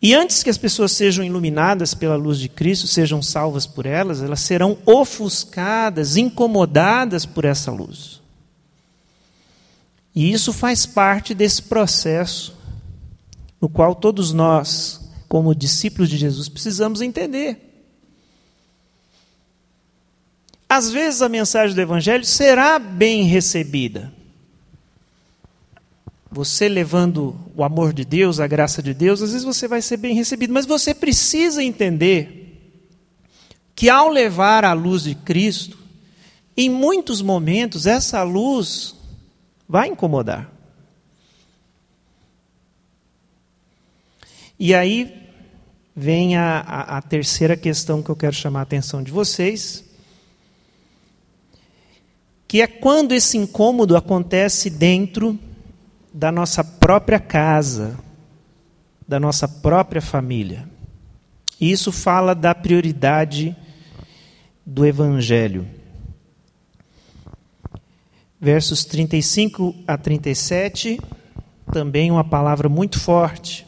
E 0.00 0.14
antes 0.14 0.42
que 0.42 0.50
as 0.50 0.56
pessoas 0.56 0.92
sejam 0.92 1.24
iluminadas 1.24 1.92
pela 1.92 2.14
luz 2.14 2.38
de 2.38 2.48
Cristo, 2.48 2.86
sejam 2.86 3.20
salvas 3.20 3.66
por 3.66 3.84
elas, 3.84 4.22
elas 4.22 4.40
serão 4.40 4.78
ofuscadas, 4.86 6.16
incomodadas 6.16 7.26
por 7.26 7.44
essa 7.44 7.72
luz. 7.72 8.20
E 10.14 10.32
isso 10.32 10.52
faz 10.52 10.86
parte 10.86 11.34
desse 11.34 11.62
processo 11.62 12.56
no 13.60 13.68
qual 13.68 13.94
todos 13.94 14.32
nós, 14.32 15.00
como 15.28 15.54
discípulos 15.54 16.08
de 16.08 16.16
Jesus, 16.16 16.48
precisamos 16.48 17.00
entender. 17.00 17.68
Às 20.68 20.90
vezes 20.90 21.22
a 21.22 21.28
mensagem 21.28 21.74
do 21.74 21.80
Evangelho 21.80 22.24
será 22.24 22.78
bem 22.78 23.24
recebida, 23.24 24.12
você 26.38 26.68
levando 26.68 27.36
o 27.56 27.64
amor 27.64 27.92
de 27.92 28.04
Deus, 28.04 28.38
a 28.38 28.46
graça 28.46 28.80
de 28.80 28.94
Deus, 28.94 29.20
às 29.20 29.32
vezes 29.32 29.44
você 29.44 29.66
vai 29.66 29.82
ser 29.82 29.96
bem 29.96 30.14
recebido, 30.14 30.52
mas 30.52 30.66
você 30.66 30.94
precisa 30.94 31.64
entender 31.64 32.78
que 33.74 33.90
ao 33.90 34.08
levar 34.08 34.64
a 34.64 34.72
luz 34.72 35.02
de 35.02 35.16
Cristo, 35.16 35.76
em 36.56 36.70
muitos 36.70 37.20
momentos 37.20 37.88
essa 37.88 38.22
luz 38.22 38.94
vai 39.68 39.88
incomodar. 39.88 40.48
E 44.60 44.72
aí 44.72 45.12
vem 45.92 46.36
a, 46.36 46.60
a, 46.60 46.98
a 46.98 47.02
terceira 47.02 47.56
questão 47.56 48.00
que 48.00 48.10
eu 48.10 48.16
quero 48.16 48.36
chamar 48.36 48.60
a 48.60 48.62
atenção 48.62 49.02
de 49.02 49.10
vocês 49.10 49.84
que 52.46 52.62
é 52.62 52.68
quando 52.68 53.12
esse 53.12 53.36
incômodo 53.36 53.94
acontece 53.94 54.70
dentro 54.70 55.38
da 56.12 56.32
nossa 56.32 56.64
própria 56.64 57.20
casa, 57.20 57.98
da 59.06 59.18
nossa 59.18 59.46
própria 59.46 60.02
família. 60.02 60.68
E 61.60 61.70
isso 61.70 61.90
fala 61.90 62.34
da 62.34 62.54
prioridade 62.54 63.56
do 64.64 64.86
Evangelho. 64.86 65.66
Versos 68.40 68.84
35 68.84 69.74
a 69.86 69.96
37, 69.96 71.00
também 71.72 72.10
uma 72.10 72.22
palavra 72.22 72.68
muito 72.68 73.00
forte. 73.00 73.66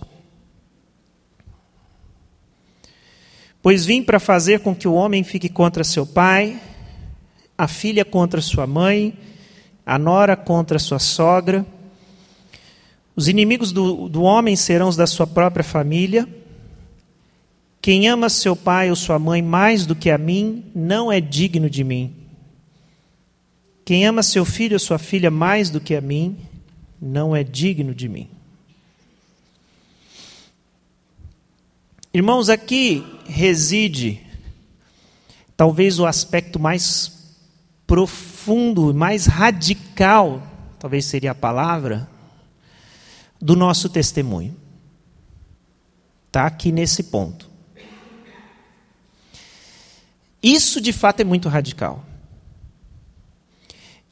Pois 3.63 3.85
vim 3.85 4.03
para 4.03 4.21
fazer 4.21 4.61
com 4.61 4.75
que 4.75 4.89
o 4.89 4.95
homem 4.95 5.23
fique 5.25 5.49
contra 5.49 5.85
seu 5.85 6.07
pai, 6.07 6.61
a 7.59 7.69
filha 7.69 8.05
contra 8.05 8.41
sua 8.41 8.67
mãe, 8.67 9.19
a 9.85 9.99
nora 9.99 10.37
contra 10.37 10.79
sua 10.79 10.99
sogra. 10.99 11.67
Os 13.21 13.29
inimigos 13.29 13.71
do, 13.71 14.09
do 14.09 14.23
homem 14.23 14.57
serão 14.57 14.89
os 14.89 14.97
da 14.97 15.07
sua 15.07 15.27
própria 15.27 15.63
família. 15.63 16.27
Quem 17.83 18.09
ama 18.09 18.31
seu 18.31 18.57
pai 18.57 18.89
ou 18.89 18.97
sua 18.97 19.19
mãe 19.19 19.43
mais 19.43 19.85
do 19.85 19.95
que 19.95 20.09
a 20.09 20.17
mim, 20.17 20.65
não 20.75 21.13
é 21.13 21.21
digno 21.21 21.69
de 21.69 21.85
mim. 21.85 22.15
Quem 23.85 24.07
ama 24.07 24.23
seu 24.23 24.43
filho 24.47 24.73
ou 24.73 24.79
sua 24.79 24.99
filha 24.99 25.31
mais 25.31 25.69
do 25.69 25.83
que 25.83 25.95
a 25.95 26.01
mim, 26.01 26.35
não 26.99 27.37
é 27.37 27.45
digno 27.45 27.95
de 27.95 28.09
mim. 28.09 28.27
Irmãos, 32.15 32.49
aqui 32.49 33.05
reside 33.27 34.19
talvez 35.59 35.99
o 35.99 36.07
aspecto 36.07 36.59
mais 36.59 37.37
profundo, 37.87 38.95
mais 38.95 39.27
radical, 39.27 40.43
talvez 40.79 41.05
seria 41.05 41.33
a 41.33 41.35
palavra, 41.35 42.09
do 43.41 43.57
nosso 43.57 43.89
testemunho. 43.89 44.57
Está 46.27 46.47
aqui 46.47 46.71
nesse 46.71 47.05
ponto. 47.05 47.51
Isso 50.43 50.81
de 50.81 50.93
fato 50.93 51.21
é 51.21 51.25
muito 51.25 51.49
radical. 51.49 52.05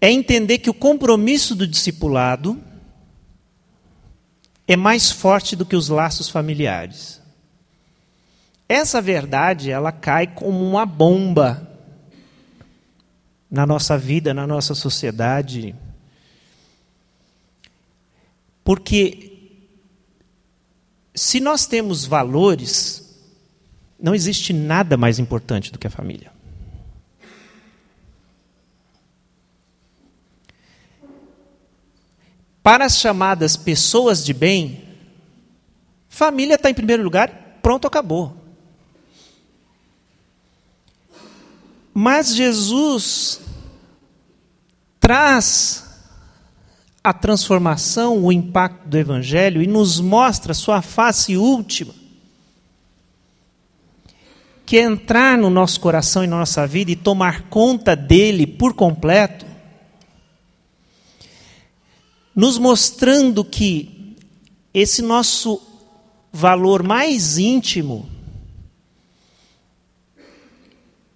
É 0.00 0.10
entender 0.10 0.58
que 0.58 0.70
o 0.70 0.74
compromisso 0.74 1.54
do 1.54 1.66
discipulado 1.66 2.62
é 4.66 4.76
mais 4.76 5.10
forte 5.10 5.56
do 5.56 5.64
que 5.64 5.74
os 5.74 5.88
laços 5.88 6.28
familiares. 6.28 7.20
Essa 8.68 9.00
verdade, 9.00 9.70
ela 9.70 9.90
cai 9.90 10.26
como 10.26 10.62
uma 10.62 10.84
bomba 10.84 11.66
na 13.50 13.66
nossa 13.66 13.96
vida, 13.96 14.34
na 14.34 14.46
nossa 14.46 14.74
sociedade. 14.74 15.74
Porque 18.68 19.64
se 21.14 21.40
nós 21.40 21.64
temos 21.64 22.04
valores, 22.04 23.18
não 23.98 24.14
existe 24.14 24.52
nada 24.52 24.94
mais 24.94 25.18
importante 25.18 25.72
do 25.72 25.78
que 25.78 25.86
a 25.86 25.90
família. 25.90 26.30
Para 32.62 32.84
as 32.84 32.98
chamadas 32.98 33.56
pessoas 33.56 34.22
de 34.22 34.34
bem, 34.34 34.84
família 36.06 36.56
está 36.56 36.68
em 36.68 36.74
primeiro 36.74 37.02
lugar, 37.02 37.58
pronto, 37.62 37.86
acabou. 37.86 38.36
Mas 41.94 42.34
Jesus 42.34 43.40
traz 45.00 45.87
a 47.08 47.12
transformação, 47.12 48.24
o 48.24 48.32
impacto 48.32 48.88
do 48.88 48.98
Evangelho 48.98 49.62
e 49.62 49.66
nos 49.66 50.00
mostra 50.00 50.52
sua 50.52 50.82
face 50.82 51.36
última 51.36 51.94
que 54.68 54.76
é 54.76 54.82
entrar 54.82 55.38
no 55.38 55.48
nosso 55.48 55.80
coração 55.80 56.22
e 56.22 56.26
na 56.26 56.36
nossa 56.36 56.66
vida 56.66 56.90
e 56.90 56.96
tomar 56.96 57.44
conta 57.48 57.96
dele 57.96 58.46
por 58.46 58.74
completo, 58.74 59.46
nos 62.36 62.58
mostrando 62.58 63.42
que 63.42 64.14
esse 64.74 65.00
nosso 65.00 65.58
valor 66.30 66.82
mais 66.82 67.38
íntimo, 67.38 68.06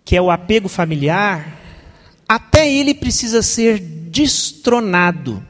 que 0.02 0.16
é 0.16 0.22
o 0.22 0.30
apego 0.30 0.66
familiar, 0.66 1.60
até 2.26 2.72
ele 2.72 2.94
precisa 2.94 3.42
ser 3.42 3.78
destronado. 3.78 5.46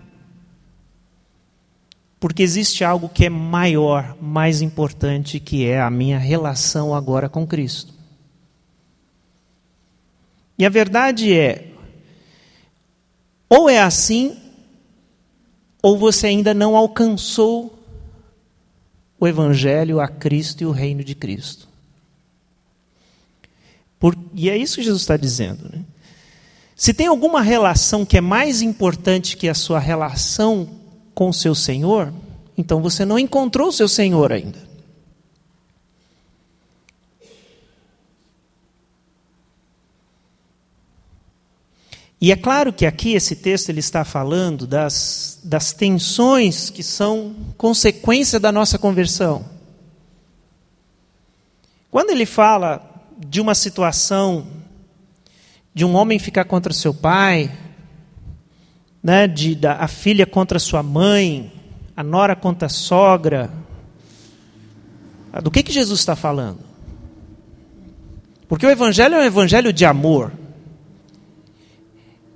Porque 2.23 2.41
existe 2.41 2.85
algo 2.85 3.09
que 3.09 3.25
é 3.25 3.29
maior, 3.29 4.17
mais 4.23 4.63
importante, 4.63 5.41
que 5.41 5.67
é 5.67 5.81
a 5.81 5.91
minha 5.91 6.21
relação 6.21 6.95
agora 6.95 7.29
com 7.29 7.45
Cristo. 7.45 7.93
E 10.57 10.65
a 10.65 10.69
verdade 10.69 11.37
é: 11.37 11.73
ou 13.49 13.69
é 13.69 13.81
assim, 13.81 14.41
ou 15.83 15.99
você 15.99 16.29
ainda 16.29 16.55
não 16.55 16.77
alcançou 16.77 17.77
o 19.19 19.27
Evangelho, 19.27 19.99
a 19.99 20.07
Cristo 20.07 20.61
e 20.61 20.67
o 20.67 20.71
reino 20.71 21.03
de 21.03 21.17
Cristo. 21.17 21.67
Por, 23.99 24.17
e 24.33 24.49
é 24.49 24.57
isso 24.57 24.77
que 24.77 24.85
Jesus 24.85 25.03
está 25.03 25.17
dizendo. 25.17 25.69
Né? 25.69 25.85
Se 26.77 26.95
tem 26.95 27.09
alguma 27.09 27.43
relação 27.43 28.07
que 28.07 28.17
é 28.17 28.21
mais 28.21 28.63
importante 28.63 29.37
que 29.37 29.49
a 29.49 29.55
sua 29.55 29.81
relação 29.81 30.82
com 31.15 31.29
o 31.29 31.35
seu 31.35 31.55
Senhor, 31.55 32.13
então 32.57 32.81
você 32.81 33.05
não 33.05 33.19
encontrou 33.19 33.69
o 33.69 33.73
seu 33.73 33.89
Senhor 33.89 34.33
ainda. 34.33 34.73
E 42.23 42.31
é 42.31 42.37
claro 42.37 42.73
que 42.73 42.87
aqui 42.87 43.15
esse 43.15 43.35
texto 43.35 43.69
ele 43.69 43.81
está 43.81 44.05
falando 44.05 44.65
das, 44.65 45.41
das 45.43 45.73
tensões 45.73 46.71
que 46.71 46.81
são 46.81 47.35
consequência 47.59 48.39
da 48.39 48.53
nossa 48.53 48.79
conversão. 48.79 49.45
Quando 51.91 52.11
ele 52.11 52.25
fala 52.25 52.81
de 53.19 53.41
uma 53.41 53.57
situação 53.57 54.47
de 55.75 55.85
um 55.85 55.97
homem 55.97 56.19
ficar 56.21 56.45
contra 56.45 56.73
seu 56.73 56.95
pai, 56.95 57.51
né, 59.03 59.27
de 59.27 59.55
da, 59.55 59.75
a 59.77 59.89
filha 59.89 60.27
contra 60.27 60.59
sua 60.59 60.83
mãe, 60.83 61.53
a 61.97 62.03
nora 62.03 62.37
contra 62.37 62.67
a 62.67 62.71
sogra. 62.71 63.51
Do 65.43 65.51
que, 65.51 65.63
que 65.63 65.73
Jesus 65.73 66.01
está 66.01 66.15
falando? 66.15 66.61
Porque 68.49 68.67
o 68.67 68.71
Evangelho 68.71 69.15
é 69.15 69.21
um 69.21 69.25
Evangelho 69.25 69.73
de 69.73 69.85
amor, 69.85 70.31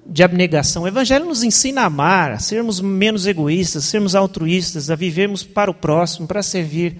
de 0.04 0.22
abnegação. 0.22 0.84
O 0.84 0.88
Evangelho 0.88 1.26
nos 1.26 1.42
ensina 1.42 1.82
a 1.82 1.86
amar, 1.86 2.32
a 2.32 2.38
sermos 2.38 2.80
menos 2.80 3.26
egoístas, 3.26 3.84
a 3.84 3.86
sermos 3.86 4.14
altruístas, 4.14 4.90
a 4.90 4.96
vivermos 4.96 5.44
para 5.44 5.70
o 5.70 5.74
próximo, 5.74 6.26
para 6.26 6.42
servir. 6.42 6.96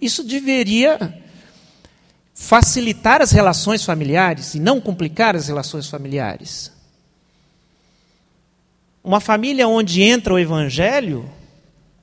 Isso 0.00 0.24
deveria 0.24 1.22
facilitar 2.34 3.22
as 3.22 3.30
relações 3.30 3.84
familiares 3.84 4.54
e 4.54 4.60
não 4.60 4.80
complicar 4.80 5.36
as 5.36 5.46
relações 5.48 5.88
familiares. 5.88 6.77
Uma 9.08 9.20
família 9.20 9.66
onde 9.66 10.02
entra 10.02 10.34
o 10.34 10.38
evangelho, 10.38 11.24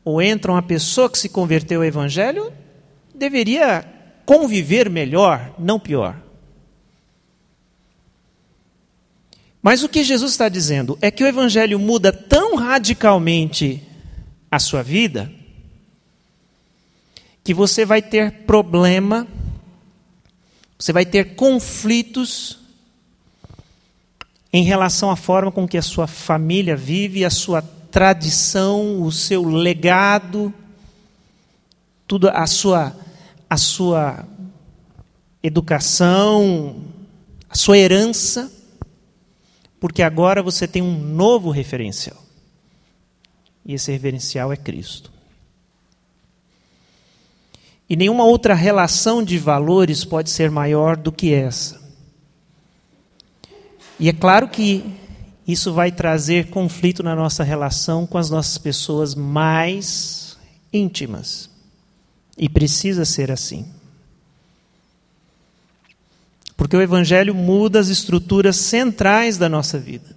ou 0.04 0.20
entra 0.20 0.52
uma 0.52 0.64
pessoa 0.64 1.08
que 1.08 1.20
se 1.20 1.30
converteu 1.30 1.82
ao 1.82 1.86
evangelho, 1.86 2.52
deveria 3.14 3.86
conviver 4.26 4.90
melhor, 4.90 5.54
não 5.60 5.80
pior. 5.80 6.20
Mas 9.62 9.84
o 9.84 9.88
que 9.88 10.04
Jesus 10.04 10.32
está 10.32 10.50
dizendo 10.50 10.98
é 11.00 11.12
que 11.12 11.24
o 11.24 11.28
evangelho 11.28 11.78
muda 11.78 12.12
tão 12.12 12.56
radicalmente 12.56 13.84
a 14.50 14.58
sua 14.58 14.82
vida 14.82 15.32
que 17.44 17.54
você 17.54 17.86
vai 17.86 18.02
ter 18.02 18.32
problema, 18.48 19.28
você 20.76 20.92
vai 20.92 21.06
ter 21.06 21.36
conflitos 21.36 22.65
em 24.56 24.64
relação 24.64 25.12
à 25.12 25.18
forma 25.18 25.52
com 25.52 25.68
que 25.68 25.78
a 25.78 25.82
sua 25.82 26.08
família 26.08 26.78
vive, 26.78 27.26
a 27.26 27.30
sua 27.30 27.62
tradição, 27.92 29.02
o 29.02 29.12
seu 29.12 29.44
legado, 29.44 30.54
tudo 32.08 32.30
a 32.30 32.48
sua 32.48 32.96
a 33.50 33.58
sua 33.58 34.26
educação, 35.44 36.86
a 37.50 37.56
sua 37.56 37.78
herança, 37.78 38.50
porque 39.78 40.02
agora 40.02 40.42
você 40.42 40.66
tem 40.66 40.82
um 40.82 40.98
novo 40.98 41.52
referencial. 41.52 42.24
E 43.66 43.74
esse 43.74 43.92
referencial 43.92 44.54
é 44.54 44.56
Cristo. 44.56 45.12
E 47.90 47.98
nenhuma 47.98 48.24
outra 48.24 48.54
relação 48.54 49.22
de 49.22 49.38
valores 49.38 50.06
pode 50.06 50.30
ser 50.30 50.50
maior 50.50 50.96
do 50.96 51.12
que 51.12 51.34
essa. 51.34 51.85
E 54.00 54.10
é 54.10 54.14
claro 54.14 54.50
que 54.50 54.84
isso 55.48 55.74
vai 55.74 55.92
trazer 55.92 56.50
conflito 56.50 57.04
na 57.04 57.16
nossa 57.16 57.44
relação 57.44 58.06
com 58.06 58.18
as 58.18 58.30
nossas 58.30 58.58
pessoas 58.58 59.16
mais 59.16 60.38
íntimas. 60.74 61.50
E 62.38 62.50
precisa 62.50 63.06
ser 63.06 63.32
assim. 63.32 63.66
Porque 66.58 66.76
o 66.76 66.82
Evangelho 66.82 67.34
muda 67.34 67.80
as 67.80 67.88
estruturas 67.88 68.56
centrais 68.58 69.38
da 69.38 69.48
nossa 69.48 69.78
vida. 69.78 70.16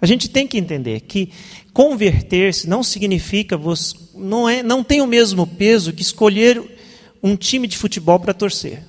A 0.00 0.06
gente 0.06 0.28
tem 0.28 0.46
que 0.46 0.58
entender 0.58 1.00
que 1.00 1.32
converter-se 1.72 2.68
não 2.68 2.82
significa 2.82 3.56
você, 3.56 3.94
não 4.14 4.48
é, 4.48 4.62
não 4.62 4.84
tem 4.84 5.00
o 5.00 5.06
mesmo 5.06 5.46
peso 5.46 5.92
que 5.92 6.02
escolher 6.02 6.62
um 7.22 7.34
time 7.34 7.66
de 7.66 7.78
futebol 7.78 8.20
para 8.20 8.34
torcer. 8.34 8.82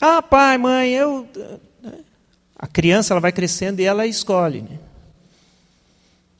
Ah, 0.00 0.22
pai, 0.22 0.58
mãe, 0.58 0.92
eu 0.92 1.28
a 2.58 2.66
criança 2.66 3.12
ela 3.14 3.20
vai 3.20 3.30
crescendo 3.30 3.80
e 3.80 3.84
ela 3.84 4.06
escolhe. 4.06 4.62
Né? 4.62 4.78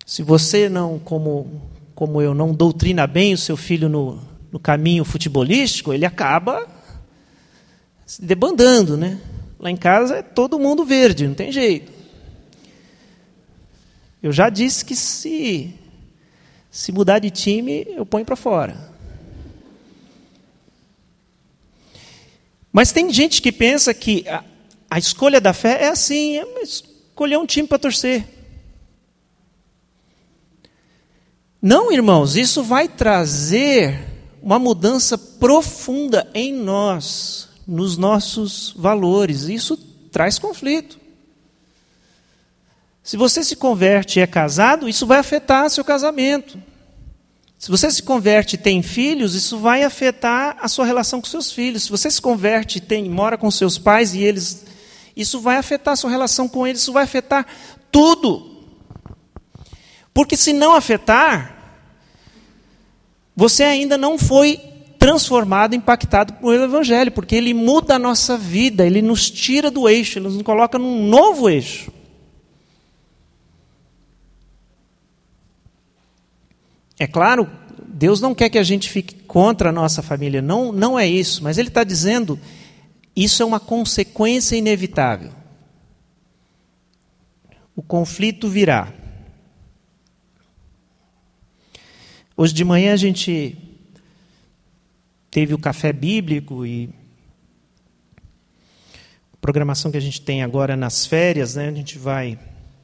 Se 0.04 0.22
você 0.22 0.68
não, 0.68 0.98
como, 0.98 1.62
como 1.94 2.20
eu, 2.20 2.34
não 2.34 2.52
doutrina 2.52 3.06
bem 3.06 3.32
o 3.32 3.38
seu 3.38 3.56
filho 3.56 3.88
no, 3.88 4.20
no 4.50 4.58
caminho 4.58 5.04
futebolístico, 5.04 5.92
ele 5.92 6.04
acaba 6.04 6.66
se 8.04 8.20
debandando, 8.22 8.96
né? 8.96 9.20
Lá 9.60 9.70
em 9.70 9.76
casa 9.76 10.16
é 10.16 10.22
todo 10.22 10.58
mundo 10.58 10.84
verde, 10.84 11.26
não 11.26 11.34
tem 11.34 11.52
jeito. 11.52 11.92
Eu 14.20 14.32
já 14.32 14.48
disse 14.48 14.84
que 14.84 14.96
se 14.96 15.74
se 16.70 16.92
mudar 16.92 17.18
de 17.18 17.30
time, 17.30 17.86
eu 17.88 18.04
ponho 18.04 18.24
para 18.24 18.36
fora. 18.36 18.76
Mas 22.78 22.92
tem 22.92 23.12
gente 23.12 23.42
que 23.42 23.50
pensa 23.50 23.92
que 23.92 24.24
a, 24.28 24.44
a 24.88 25.00
escolha 25.00 25.40
da 25.40 25.52
fé 25.52 25.86
é 25.86 25.88
assim, 25.88 26.36
é 26.38 26.62
escolher 26.62 27.36
um 27.36 27.44
time 27.44 27.66
para 27.66 27.76
torcer. 27.76 28.24
Não, 31.60 31.90
irmãos, 31.90 32.36
isso 32.36 32.62
vai 32.62 32.86
trazer 32.86 33.98
uma 34.40 34.60
mudança 34.60 35.18
profunda 35.18 36.30
em 36.32 36.54
nós, 36.54 37.48
nos 37.66 37.96
nossos 37.96 38.72
valores. 38.78 39.48
Isso 39.48 39.76
traz 40.12 40.38
conflito. 40.38 41.00
Se 43.02 43.16
você 43.16 43.42
se 43.42 43.56
converte 43.56 44.20
e 44.20 44.22
é 44.22 44.26
casado, 44.28 44.88
isso 44.88 45.04
vai 45.04 45.18
afetar 45.18 45.68
seu 45.68 45.84
casamento. 45.84 46.56
Se 47.58 47.72
você 47.72 47.90
se 47.90 48.00
converte 48.00 48.54
e 48.54 48.58
tem 48.58 48.82
filhos, 48.82 49.34
isso 49.34 49.58
vai 49.58 49.82
afetar 49.82 50.56
a 50.60 50.68
sua 50.68 50.86
relação 50.86 51.20
com 51.20 51.26
seus 51.26 51.50
filhos. 51.50 51.82
Se 51.82 51.90
você 51.90 52.08
se 52.08 52.22
converte 52.22 52.78
e 52.78 52.80
tem, 52.80 53.10
mora 53.10 53.36
com 53.36 53.50
seus 53.50 53.76
pais 53.76 54.14
e 54.14 54.22
eles. 54.22 54.64
Isso 55.16 55.40
vai 55.40 55.56
afetar 55.56 55.94
a 55.94 55.96
sua 55.96 56.08
relação 56.08 56.48
com 56.48 56.64
eles, 56.64 56.82
isso 56.82 56.92
vai 56.92 57.02
afetar 57.02 57.44
tudo. 57.90 58.64
Porque 60.14 60.36
se 60.36 60.52
não 60.52 60.76
afetar, 60.76 61.82
você 63.34 63.64
ainda 63.64 63.98
não 63.98 64.16
foi 64.16 64.60
transformado, 64.96 65.74
impactado 65.74 66.34
pelo 66.34 66.62
Evangelho, 66.62 67.10
porque 67.10 67.34
ele 67.34 67.52
muda 67.54 67.96
a 67.96 67.98
nossa 67.98 68.36
vida, 68.36 68.86
ele 68.86 69.02
nos 69.02 69.28
tira 69.28 69.68
do 69.68 69.88
eixo, 69.88 70.20
ele 70.20 70.28
nos 70.28 70.42
coloca 70.42 70.78
num 70.78 71.08
novo 71.08 71.48
eixo. 71.48 71.90
É 76.98 77.06
claro, 77.06 77.48
Deus 77.86 78.20
não 78.20 78.34
quer 78.34 78.48
que 78.50 78.58
a 78.58 78.62
gente 78.62 78.88
fique 78.88 79.14
contra 79.14 79.68
a 79.68 79.72
nossa 79.72 80.02
família, 80.02 80.42
não, 80.42 80.72
não 80.72 80.98
é 80.98 81.06
isso, 81.06 81.42
mas 81.42 81.58
Ele 81.58 81.68
está 81.68 81.84
dizendo 81.84 82.38
isso 83.14 83.42
é 83.42 83.46
uma 83.46 83.58
consequência 83.58 84.54
inevitável. 84.54 85.32
O 87.74 87.82
conflito 87.82 88.48
virá. 88.48 88.92
Hoje 92.36 92.54
de 92.54 92.64
manhã 92.64 92.92
a 92.92 92.96
gente 92.96 93.56
teve 95.30 95.52
o 95.52 95.58
café 95.58 95.92
bíblico 95.92 96.64
e 96.64 96.90
a 99.32 99.36
programação 99.40 99.90
que 99.90 99.96
a 99.96 100.00
gente 100.00 100.20
tem 100.20 100.44
agora 100.44 100.76
nas 100.76 101.04
férias, 101.04 101.56
né? 101.56 101.68
A 101.68 101.72
gente 101.72 101.98
vai 101.98 102.38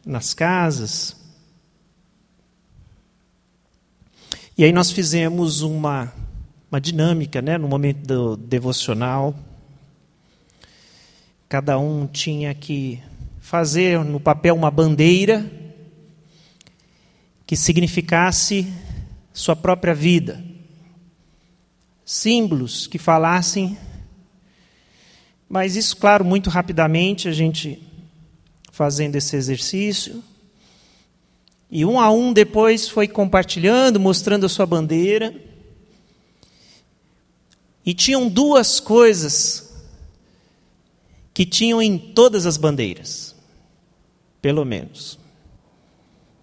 nas 0.05 0.35
casas. 0.35 1.23
E 4.57 4.62
aí 4.62 4.71
nós 4.71 4.93
fizemos 4.93 5.62
uma, 5.62 6.12
uma 6.71 6.81
dinâmica, 6.81 7.43
né? 7.43 7.59
No 7.59 7.67
momento 7.67 8.07
do 8.07 8.37
devocional, 8.37 9.35
cada 11.49 11.77
um 11.77 12.07
tinha 12.07 12.55
que 12.55 13.03
fazer 13.40 13.99
no 14.05 14.21
papel 14.21 14.55
uma 14.55 14.71
bandeira 14.71 15.45
que 17.45 17.57
significasse 17.57 18.73
sua 19.33 19.57
própria 19.57 19.93
vida. 19.93 20.40
Símbolos 22.05 22.87
que 22.87 22.97
falassem, 22.97 23.77
mas 25.49 25.75
isso, 25.75 25.97
claro, 25.97 26.25
muito 26.25 26.49
rapidamente, 26.49 27.27
a 27.27 27.33
gente 27.33 27.83
fazendo 28.71 29.17
esse 29.17 29.35
exercício. 29.35 30.23
E 31.76 31.84
um 31.84 31.98
a 31.98 32.08
um 32.08 32.32
depois 32.32 32.88
foi 32.88 33.08
compartilhando, 33.08 33.98
mostrando 33.98 34.46
a 34.46 34.48
sua 34.48 34.64
bandeira. 34.64 35.34
E 37.84 37.92
tinham 37.92 38.28
duas 38.28 38.78
coisas 38.78 39.74
que 41.34 41.44
tinham 41.44 41.82
em 41.82 41.98
todas 41.98 42.46
as 42.46 42.56
bandeiras, 42.56 43.34
pelo 44.40 44.64
menos. 44.64 45.18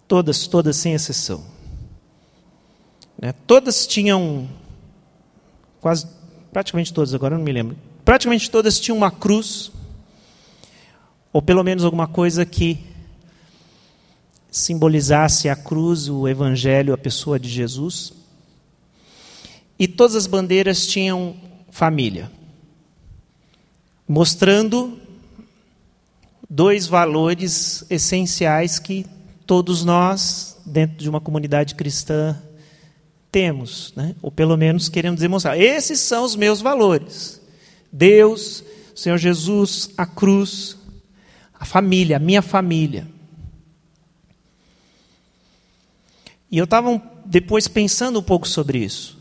Todas, 0.06 0.48
todas 0.48 0.76
sem 0.76 0.96
exceção. 0.96 1.46
Né? 3.18 3.34
Todas 3.48 3.88
tinham, 3.88 4.50
quase, 5.80 6.08
praticamente 6.52 6.94
todas, 6.94 7.14
agora 7.14 7.38
não 7.38 7.46
me 7.46 7.54
lembro, 7.54 7.78
praticamente 8.04 8.52
todas 8.52 8.78
tinham 8.78 8.98
uma 8.98 9.10
cruz, 9.10 9.72
ou 11.32 11.42
pelo 11.42 11.64
menos 11.64 11.86
alguma 11.86 12.06
coisa 12.06 12.46
que 12.46 12.91
simbolizasse 14.52 15.48
a 15.48 15.56
cruz, 15.56 16.10
o 16.10 16.28
evangelho, 16.28 16.94
a 16.94 16.98
pessoa 16.98 17.40
de 17.40 17.48
Jesus. 17.48 18.12
E 19.80 19.88
todas 19.88 20.16
as 20.16 20.28
bandeiras 20.28 20.86
tinham 20.86 21.36
família, 21.72 22.30
mostrando 24.06 25.00
dois 26.50 26.86
valores 26.86 27.86
essenciais 27.90 28.78
que 28.78 29.06
todos 29.48 29.86
nós, 29.86 30.58
dentro 30.66 30.98
de 30.98 31.10
uma 31.10 31.22
comunidade 31.22 31.74
cristã, 31.74 32.38
temos, 33.32 33.94
né? 33.96 34.14
ou 34.22 34.30
pelo 34.30 34.58
menos 34.58 34.90
queremos 34.90 35.22
demonstrar. 35.22 35.60
Esses 35.60 36.02
são 36.02 36.26
os 36.26 36.36
meus 36.36 36.60
valores: 36.60 37.42
Deus, 37.92 38.64
Senhor 38.94 39.18
Jesus, 39.18 39.92
a 39.98 40.06
cruz, 40.06 40.78
a 41.58 41.64
família, 41.64 42.18
a 42.18 42.20
minha 42.20 42.42
família. 42.42 43.08
E 46.52 46.58
eu 46.58 46.66
estava 46.66 47.02
depois 47.26 47.68
pensando 47.68 48.20
um 48.20 48.24
pouco 48.24 48.48
sobre 48.48 48.80
isso. 48.80 49.18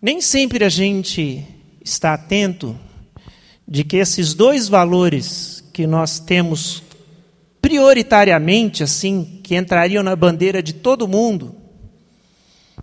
Nem 0.00 0.20
sempre 0.20 0.64
a 0.64 0.68
gente 0.68 1.44
está 1.84 2.14
atento 2.14 2.78
de 3.66 3.82
que 3.82 3.96
esses 3.96 4.32
dois 4.32 4.68
valores 4.68 5.64
que 5.72 5.86
nós 5.86 6.20
temos 6.20 6.82
prioritariamente, 7.60 8.82
assim, 8.82 9.40
que 9.42 9.56
entrariam 9.56 10.02
na 10.02 10.14
bandeira 10.14 10.62
de 10.62 10.74
todo 10.74 11.08
mundo, 11.08 11.56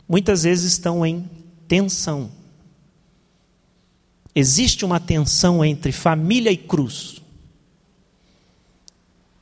muitas 0.09 0.43
vezes 0.43 0.73
estão 0.73 1.05
em 1.05 1.29
tensão. 1.67 2.31
Existe 4.33 4.83
uma 4.83 4.99
tensão 4.99 5.63
entre 5.63 5.91
família 5.91 6.51
e 6.51 6.57
cruz. 6.57 7.21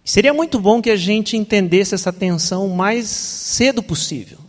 Seria 0.10 0.34
muito 0.34 0.60
bom 0.60 0.82
que 0.82 0.90
a 0.90 0.96
gente 0.96 1.38
entendesse 1.38 1.94
essa 1.94 2.12
tensão 2.12 2.66
o 2.66 2.76
mais 2.76 3.06
cedo 3.08 3.84
possível. 3.84 4.40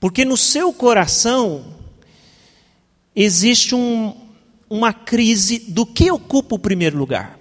Porque 0.00 0.24
no 0.24 0.38
seu 0.38 0.72
coração 0.72 1.66
existe 3.14 3.74
um, 3.74 4.16
uma 4.70 4.90
crise 4.90 5.58
do 5.58 5.84
que 5.84 6.10
ocupa 6.10 6.54
o 6.54 6.58
primeiro 6.58 6.96
lugar. 6.96 7.38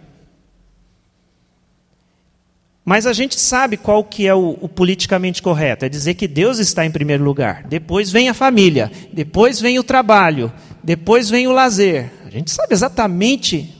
Mas 2.83 3.05
a 3.05 3.13
gente 3.13 3.39
sabe 3.39 3.77
qual 3.77 4.03
que 4.03 4.27
é 4.27 4.35
o, 4.35 4.57
o, 4.59 4.67
politicamente 4.67 5.41
correto, 5.41 5.85
é 5.85 5.89
dizer 5.89 6.15
que 6.15 6.27
Deus 6.27 6.59
está 6.59 6.85
em 6.85 6.91
primeiro 6.91 7.23
lugar. 7.23 7.63
Depois 7.69 8.11
vem 8.11 8.27
a 8.27 8.33
família, 8.33 8.91
depois 9.13 9.61
vem 9.61 9.79
o 9.79 9.83
trabalho, 9.83 10.51
depois 10.83 11.29
vem 11.29 11.47
o 11.47 11.53
lazer. 11.53 12.11
A 12.25 12.29
gente 12.29 12.51
sabe 12.51 12.73
exatamente 12.73 13.73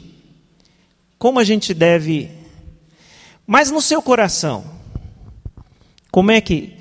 como 1.19 1.39
a 1.39 1.43
gente 1.43 1.73
deve. 1.73 2.39
Mas 3.51 3.69
no 3.69 3.81
seu 3.81 4.01
coração, 4.01 4.63
como 6.09 6.31
é 6.31 6.39
que. 6.39 6.73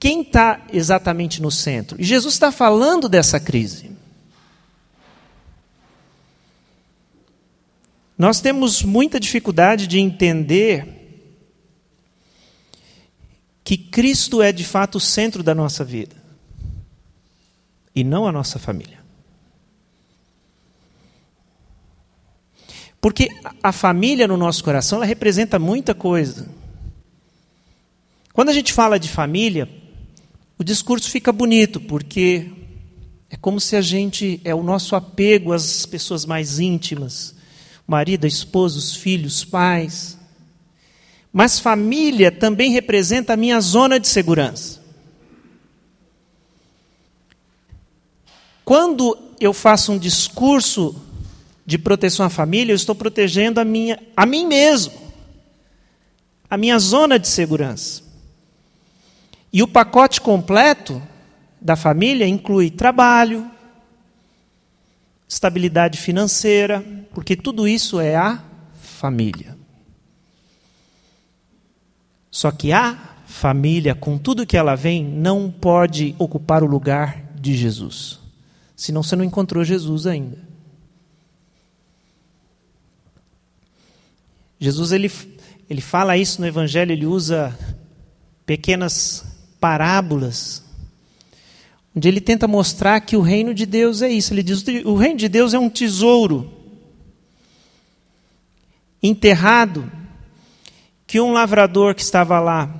Quem 0.00 0.22
está 0.22 0.66
exatamente 0.72 1.42
no 1.42 1.50
centro? 1.50 2.00
E 2.00 2.04
Jesus 2.04 2.32
está 2.32 2.50
falando 2.50 3.10
dessa 3.10 3.38
crise. 3.38 3.92
Nós 8.16 8.40
temos 8.40 8.82
muita 8.82 9.20
dificuldade 9.20 9.86
de 9.86 9.98
entender 9.98 11.28
que 13.62 13.76
Cristo 13.76 14.40
é 14.40 14.50
de 14.50 14.64
fato 14.64 14.94
o 14.96 15.00
centro 15.00 15.42
da 15.42 15.54
nossa 15.54 15.84
vida. 15.84 16.16
e 17.94 18.02
não 18.02 18.26
a 18.26 18.32
nossa 18.32 18.58
família. 18.58 19.01
Porque 23.02 23.30
a 23.60 23.72
família 23.72 24.28
no 24.28 24.36
nosso 24.36 24.62
coração 24.62 24.98
ela 24.98 25.04
representa 25.04 25.58
muita 25.58 25.92
coisa. 25.92 26.48
Quando 28.32 28.50
a 28.50 28.52
gente 28.52 28.72
fala 28.72 28.96
de 28.96 29.08
família, 29.08 29.68
o 30.56 30.62
discurso 30.62 31.10
fica 31.10 31.32
bonito, 31.32 31.80
porque 31.80 32.48
é 33.28 33.36
como 33.36 33.60
se 33.60 33.74
a 33.74 33.80
gente 33.80 34.40
é 34.44 34.54
o 34.54 34.62
nosso 34.62 34.94
apego 34.94 35.52
às 35.52 35.84
pessoas 35.84 36.24
mais 36.24 36.60
íntimas, 36.60 37.34
marido, 37.84 38.24
esposa, 38.24 38.78
os 38.78 38.94
filhos, 38.94 39.44
pais. 39.44 40.16
Mas 41.32 41.58
família 41.58 42.30
também 42.30 42.70
representa 42.70 43.32
a 43.32 43.36
minha 43.36 43.60
zona 43.60 43.98
de 43.98 44.06
segurança. 44.06 44.80
Quando 48.64 49.18
eu 49.40 49.52
faço 49.52 49.90
um 49.90 49.98
discurso 49.98 50.94
de 51.64 51.78
proteção 51.78 52.26
à 52.26 52.30
família, 52.30 52.72
eu 52.72 52.76
estou 52.76 52.94
protegendo 52.94 53.60
a, 53.60 53.64
minha, 53.64 53.98
a 54.16 54.26
mim 54.26 54.46
mesmo, 54.46 54.92
a 56.50 56.56
minha 56.56 56.78
zona 56.78 57.18
de 57.18 57.28
segurança. 57.28 58.02
E 59.52 59.62
o 59.62 59.68
pacote 59.68 60.20
completo 60.20 61.00
da 61.60 61.76
família 61.76 62.26
inclui 62.26 62.70
trabalho, 62.70 63.48
estabilidade 65.28 65.98
financeira, 65.98 66.84
porque 67.14 67.36
tudo 67.36 67.68
isso 67.68 68.00
é 68.00 68.16
a 68.16 68.42
família. 68.74 69.56
Só 72.30 72.50
que 72.50 72.72
a 72.72 72.98
família, 73.26 73.94
com 73.94 74.18
tudo 74.18 74.46
que 74.46 74.56
ela 74.56 74.74
vem, 74.74 75.04
não 75.04 75.50
pode 75.50 76.14
ocupar 76.18 76.62
o 76.62 76.66
lugar 76.66 77.32
de 77.38 77.54
Jesus. 77.54 78.18
Senão 78.74 79.02
você 79.02 79.14
não 79.14 79.24
encontrou 79.24 79.62
Jesus 79.62 80.06
ainda. 80.06 80.38
Jesus 84.62 84.92
ele, 84.92 85.10
ele 85.68 85.80
fala 85.80 86.16
isso 86.16 86.40
no 86.40 86.46
Evangelho, 86.46 86.92
ele 86.92 87.04
usa 87.04 87.58
pequenas 88.46 89.24
parábolas, 89.58 90.62
onde 91.96 92.06
ele 92.06 92.20
tenta 92.20 92.46
mostrar 92.46 93.00
que 93.00 93.16
o 93.16 93.20
reino 93.20 93.52
de 93.52 93.66
Deus 93.66 94.02
é 94.02 94.08
isso. 94.08 94.32
Ele 94.32 94.44
diz: 94.44 94.64
o 94.84 94.94
reino 94.94 95.18
de 95.18 95.28
Deus 95.28 95.52
é 95.52 95.58
um 95.58 95.68
tesouro 95.68 96.48
enterrado 99.02 99.90
que 101.08 101.20
um 101.20 101.32
lavrador 101.32 101.92
que 101.92 102.02
estava 102.02 102.38
lá 102.38 102.72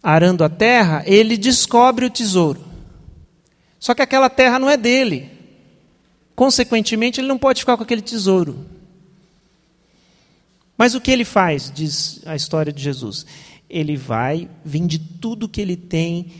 arando 0.00 0.44
a 0.44 0.48
terra, 0.48 1.02
ele 1.04 1.36
descobre 1.36 2.06
o 2.06 2.10
tesouro. 2.10 2.64
Só 3.80 3.92
que 3.92 4.02
aquela 4.02 4.30
terra 4.30 4.56
não 4.56 4.70
é 4.70 4.76
dele. 4.76 5.28
Consequentemente, 6.36 7.20
ele 7.20 7.26
não 7.26 7.38
pode 7.38 7.58
ficar 7.58 7.76
com 7.76 7.82
aquele 7.82 8.02
tesouro. 8.02 8.75
Mas 10.76 10.94
o 10.94 11.00
que 11.00 11.10
ele 11.10 11.24
faz, 11.24 11.72
diz 11.74 12.20
a 12.26 12.36
história 12.36 12.72
de 12.72 12.82
Jesus? 12.82 13.24
Ele 13.68 13.96
vai, 13.96 14.48
vende 14.64 14.98
tudo 14.98 15.48
que 15.48 15.60
ele 15.60 15.76
tem, 15.76 16.32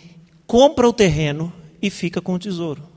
compra 0.46 0.88
o 0.88 0.92
terreno 0.92 1.53
e 1.81 1.90
fica 1.90 2.20
com 2.20 2.35
o 2.35 2.38
tesouro. 2.38 2.96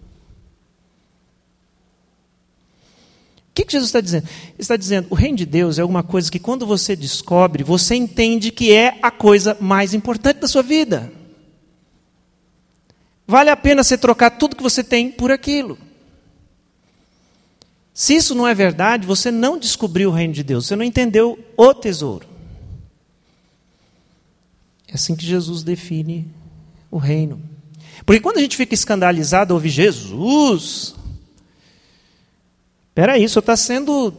que, 3.60 3.66
que 3.66 3.72
Jesus 3.74 3.90
está 3.90 4.02
dizendo? 4.02 4.28
Ele 4.28 4.56
está 4.60 4.78
dizendo: 4.78 5.08
o 5.10 5.16
reino 5.16 5.38
de 5.38 5.46
Deus 5.46 5.78
é 5.78 5.82
alguma 5.82 6.04
coisa 6.04 6.32
que, 6.32 6.40
quando 6.40 6.66
você 6.66 6.96
descobre, 6.96 7.64
você 7.64 7.96
entende 7.96 8.52
que 8.52 8.74
é 8.74 8.98
a 9.02 9.12
coisa 9.12 9.58
mais 9.60 9.94
importante 9.94 10.38
da 10.38 10.48
sua 10.48 10.64
vida. 10.64 11.12
Vale 13.28 13.50
a 13.50 13.58
pena 13.58 13.84
você 13.84 13.98
trocar 13.98 14.32
tudo 14.32 14.56
que 14.56 14.64
você 14.64 14.84
tem 14.84 15.12
por 15.12 15.32
aquilo. 15.32 15.78
Se 18.00 18.16
isso 18.16 18.34
não 18.34 18.48
é 18.48 18.56
verdade, 18.56 19.06
você 19.06 19.30
não 19.30 19.60
descobriu 19.60 20.10
o 20.10 20.14
reino 20.14 20.34
de 20.34 20.42
Deus, 20.42 20.66
você 20.66 20.74
não 20.74 20.86
entendeu 20.86 21.38
o 21.58 21.74
tesouro. 21.74 22.26
É 24.88 24.94
assim 24.94 25.18
que 25.18 25.26
Jesus 25.26 25.64
define 25.64 26.26
o 26.90 26.98
reino. 26.98 27.42
Porque 28.06 28.22
quando 28.22 28.38
a 28.38 28.42
gente 28.42 28.56
fica 28.56 28.74
escandalizado 28.74 29.54
ouvir 29.54 29.68
Jesus, 29.68 30.96
Espera 32.88 33.16
aí, 33.16 33.26
o 33.26 33.30
senhor 33.30 33.42
está 33.42 33.58
sendo. 33.58 34.14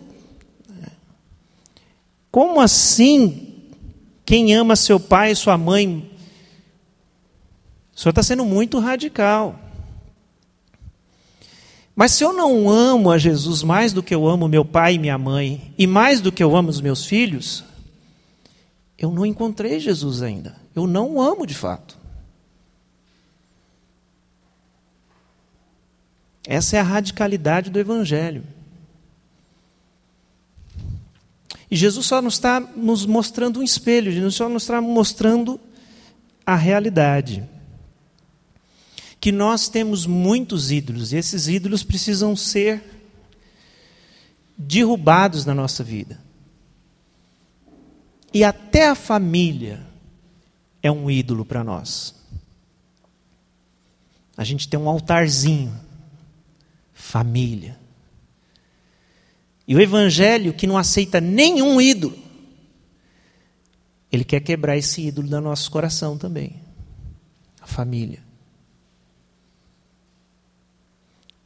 Como 2.31 2.61
assim? 2.61 3.55
Quem 4.27 4.55
ama 4.55 4.77
seu 4.77 5.01
pai 5.01 5.33
e 5.33 5.37
sua 5.37 5.57
mãe? 5.57 6.11
O 7.97 7.99
senhor 7.99 8.11
está 8.11 8.23
sendo 8.23 8.45
muito 8.45 8.79
radical. 8.79 9.59
Mas 12.01 12.13
se 12.13 12.25
eu 12.25 12.33
não 12.33 12.71
amo 12.71 13.11
a 13.11 13.19
Jesus 13.19 13.63
mais 13.63 13.93
do 13.93 14.03
que 14.03 14.15
eu 14.15 14.27
amo 14.27 14.49
meu 14.49 14.65
pai 14.65 14.95
e 14.95 14.99
minha 14.99 15.19
mãe, 15.19 15.75
e 15.77 15.87
mais 15.87 16.23
do 16.23 16.33
que 16.33 16.43
eu 16.43 16.57
amo 16.57 16.71
os 16.71 16.81
meus 16.81 17.05
filhos, 17.05 17.63
eu 18.97 19.11
não 19.11 19.27
encontrei 19.27 19.79
Jesus 19.79 20.23
ainda. 20.23 20.57
Eu 20.75 20.87
não 20.87 21.17
o 21.17 21.21
amo 21.21 21.47
de 21.47 21.53
fato. 21.53 21.99
Essa 26.47 26.79
é 26.79 26.81
a 26.81 26.85
radicalidade 26.85 27.69
do 27.69 27.79
Evangelho. 27.79 28.45
E 31.71 31.77
Jesus 31.77 32.07
só 32.07 32.23
nos 32.23 32.33
está 32.33 32.61
nos 32.61 33.05
mostrando 33.05 33.61
um 33.61 33.63
espelho, 33.63 34.11
Jesus 34.11 34.37
só 34.37 34.49
nos 34.49 34.63
está 34.63 34.81
mostrando 34.81 35.61
a 36.47 36.57
realidade. 36.57 37.47
Que 39.21 39.31
nós 39.31 39.69
temos 39.69 40.07
muitos 40.07 40.71
ídolos, 40.71 41.13
e 41.13 41.17
esses 41.17 41.47
ídolos 41.47 41.83
precisam 41.83 42.35
ser 42.35 42.83
derrubados 44.57 45.45
na 45.45 45.55
nossa 45.55 45.85
vida. 45.85 46.19
E 48.33 48.45
até 48.45 48.89
a 48.89 48.95
família 48.95 49.87
é 50.83 50.91
um 50.91 51.11
ídolo 51.11 51.45
para 51.45 51.65
nós. 51.65 52.15
A 54.37 54.45
gente 54.45 54.69
tem 54.69 54.79
um 54.79 54.89
altarzinho, 54.89 55.79
família. 56.95 57.79
E 59.67 59.75
o 59.75 59.81
evangelho 59.81 60.55
que 60.55 60.67
não 60.67 60.79
aceita 60.79 61.21
nenhum 61.21 61.81
ídolo, 61.81 62.19
ele 64.11 64.25
quer 64.25 64.41
quebrar 64.41 64.77
esse 64.77 65.07
ídolo 65.07 65.29
do 65.29 65.41
nosso 65.41 65.71
coração 65.71 66.17
também. 66.17 66.57
A 67.61 67.67
família. 67.67 68.30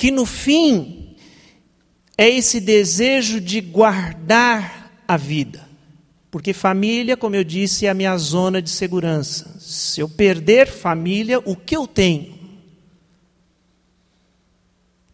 Que 0.05 0.11
no 0.11 0.27
fim 0.27 1.17
é 2.15 2.29
esse 2.29 2.61
desejo 2.61 3.41
de 3.41 3.59
guardar 3.63 5.03
a 5.09 5.17
vida. 5.17 5.67
Porque 6.31 6.53
família, 6.53 7.17
como 7.17 7.37
eu 7.37 7.43
disse, 7.43 7.87
é 7.87 7.89
a 7.89 7.95
minha 7.95 8.15
zona 8.19 8.61
de 8.61 8.69
segurança. 8.69 9.59
Se 9.59 10.03
eu 10.03 10.07
perder 10.07 10.67
família, 10.67 11.39
o 11.39 11.57
que 11.57 11.75
eu 11.75 11.87
tenho? 11.87 12.35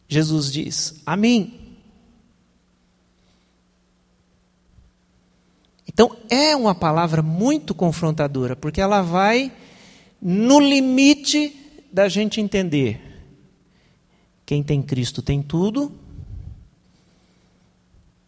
Jesus 0.08 0.52
diz: 0.52 1.00
A 1.06 1.16
mim 1.16 1.54
Então 5.86 6.16
é 6.28 6.56
uma 6.56 6.74
palavra 6.74 7.22
muito 7.22 7.76
confrontadora, 7.76 8.56
porque 8.56 8.80
ela 8.80 9.02
vai 9.02 9.52
no 10.20 10.58
limite 10.58 11.54
da 11.92 12.08
gente 12.08 12.40
entender. 12.40 13.09
Quem 14.50 14.64
tem 14.64 14.82
Cristo 14.82 15.22
tem 15.22 15.40
tudo, 15.40 15.92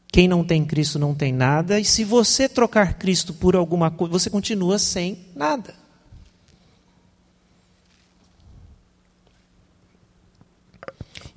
quem 0.07 0.29
não 0.29 0.45
tem 0.45 0.65
Cristo 0.65 0.97
não 0.97 1.17
tem 1.17 1.33
nada, 1.33 1.81
e 1.81 1.85
se 1.85 2.05
você 2.05 2.49
trocar 2.49 2.97
Cristo 2.97 3.35
por 3.35 3.57
alguma 3.57 3.91
coisa, 3.91 4.13
você 4.13 4.31
continua 4.31 4.79
sem 4.79 5.19
nada. 5.35 5.75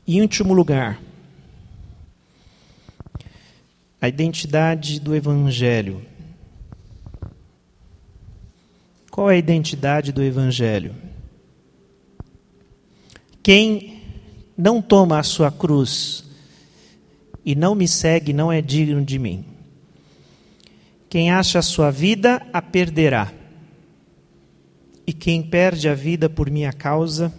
E 0.05 0.18
em 0.18 0.22
último 0.22 0.53
lugar, 0.53 1.01
a 3.99 4.07
identidade 4.07 4.99
do 4.99 5.16
Evangelho. 5.16 6.05
Qual 9.09 9.32
é 9.32 9.34
a 9.34 9.39
identidade 9.39 10.12
do 10.12 10.22
Evangelho? 10.22 10.95
Quem 13.41 13.95
não 14.58 14.82
toma 14.82 15.20
a 15.20 15.24
sua 15.24 15.51
cruz 15.51 16.24
e 17.43 17.56
não 17.56 17.76
me 17.76 17.88
segue 17.88 18.34
não 18.34 18.51
é 18.51 18.62
digno 18.62 19.03
de 19.03 19.20
mim. 19.20 19.45
Quem 21.10 21.32
acha 21.32 21.60
a 21.60 21.62
sua 21.62 21.91
vida, 21.91 22.45
a 22.51 22.62
perderá. 22.62 23.32
E 25.08 25.14
quem 25.14 25.43
perde 25.43 25.88
a 25.88 25.93
vida 25.93 26.28
por 26.28 26.49
minha 26.49 26.74
causa, 26.74 27.34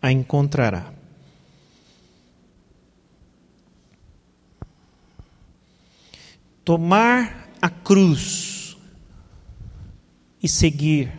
a 0.00 0.12
encontrará. 0.12 0.92
Tomar 6.64 7.50
a 7.60 7.68
cruz 7.68 8.76
e 10.42 10.48
seguir 10.48 11.12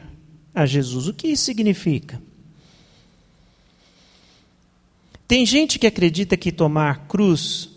a 0.56 0.66
Jesus. 0.66 1.08
O 1.08 1.14
que 1.14 1.28
isso 1.28 1.44
significa? 1.44 2.22
Tem 5.32 5.46
gente 5.46 5.80
que 5.80 5.88
acredita 5.88 6.36
que 6.36 6.52
tomar 6.52 7.08
cruz 7.08 7.70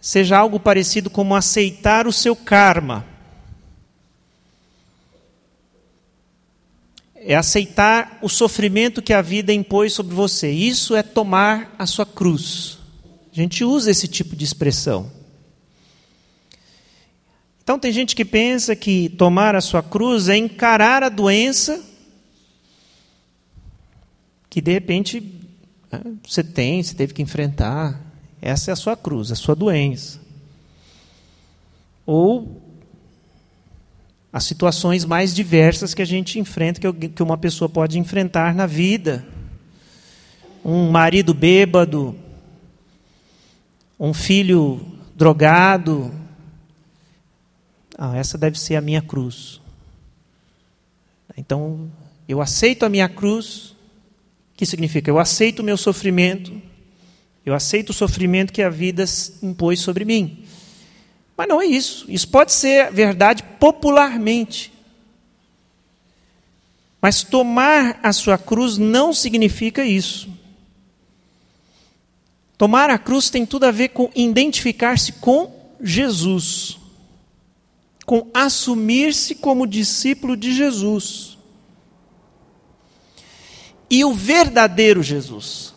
seja 0.00 0.38
algo 0.38 0.60
parecido 0.60 1.10
como 1.10 1.34
aceitar 1.34 2.06
o 2.06 2.12
seu 2.12 2.36
karma. 2.36 3.04
É 7.16 7.34
aceitar 7.34 8.20
o 8.22 8.28
sofrimento 8.28 9.02
que 9.02 9.12
a 9.12 9.20
vida 9.20 9.52
impôs 9.52 9.94
sobre 9.94 10.14
você. 10.14 10.48
Isso 10.48 10.94
é 10.94 11.02
tomar 11.02 11.74
a 11.76 11.86
sua 11.86 12.06
cruz. 12.06 12.78
A 13.32 13.34
gente 13.34 13.64
usa 13.64 13.90
esse 13.90 14.06
tipo 14.06 14.36
de 14.36 14.44
expressão. 14.44 15.10
Então, 17.64 17.80
tem 17.80 17.90
gente 17.90 18.14
que 18.14 18.24
pensa 18.24 18.76
que 18.76 19.08
tomar 19.08 19.56
a 19.56 19.60
sua 19.60 19.82
cruz 19.82 20.28
é 20.28 20.36
encarar 20.36 21.02
a 21.02 21.08
doença 21.08 21.84
que 24.56 24.60
de 24.62 24.72
repente 24.72 25.20
você 26.26 26.42
tem, 26.42 26.82
você 26.82 26.94
teve 26.94 27.14
que 27.14 27.22
enfrentar. 27.22 28.00
Essa 28.40 28.70
é 28.70 28.72
a 28.72 28.76
sua 28.76 28.96
cruz, 28.96 29.30
a 29.30 29.34
sua 29.34 29.54
doença. 29.54 30.20
Ou 32.04 32.62
as 34.32 34.44
situações 34.44 35.04
mais 35.04 35.34
diversas 35.34 35.94
que 35.94 36.02
a 36.02 36.06
gente 36.06 36.38
enfrenta, 36.38 36.80
que 36.92 37.22
uma 37.22 37.38
pessoa 37.38 37.68
pode 37.68 37.98
enfrentar 37.98 38.54
na 38.54 38.66
vida. 38.66 39.26
Um 40.64 40.90
marido 40.90 41.32
bêbado, 41.32 42.14
um 43.98 44.12
filho 44.12 44.80
drogado. 45.14 46.12
Ah, 47.96 48.16
essa 48.16 48.36
deve 48.36 48.58
ser 48.58 48.76
a 48.76 48.80
minha 48.80 49.00
cruz. 49.00 49.60
Então, 51.36 51.90
eu 52.28 52.40
aceito 52.40 52.84
a 52.84 52.88
minha 52.88 53.08
cruz, 53.08 53.75
que 54.56 54.64
significa 54.64 55.10
eu 55.10 55.18
aceito 55.18 55.60
o 55.60 55.64
meu 55.64 55.76
sofrimento, 55.76 56.60
eu 57.44 57.54
aceito 57.54 57.90
o 57.90 57.94
sofrimento 57.94 58.52
que 58.52 58.62
a 58.62 58.70
vida 58.70 59.04
impôs 59.42 59.80
sobre 59.80 60.04
mim. 60.04 60.44
Mas 61.36 61.46
não 61.46 61.60
é 61.60 61.66
isso. 61.66 62.06
Isso 62.08 62.28
pode 62.28 62.52
ser 62.52 62.90
verdade 62.90 63.42
popularmente. 63.60 64.72
Mas 67.00 67.22
tomar 67.22 68.00
a 68.02 68.12
sua 68.12 68.38
cruz 68.38 68.78
não 68.78 69.12
significa 69.12 69.84
isso. 69.84 70.28
Tomar 72.56 72.88
a 72.88 72.98
cruz 72.98 73.28
tem 73.28 73.44
tudo 73.44 73.64
a 73.64 73.70
ver 73.70 73.90
com 73.90 74.10
identificar-se 74.16 75.12
com 75.12 75.54
Jesus, 75.80 76.78
com 78.06 78.30
assumir-se 78.32 79.34
como 79.34 79.66
discípulo 79.66 80.36
de 80.36 80.54
Jesus. 80.54 81.35
E 83.88 84.04
o 84.04 84.12
verdadeiro 84.12 85.02
Jesus. 85.02 85.74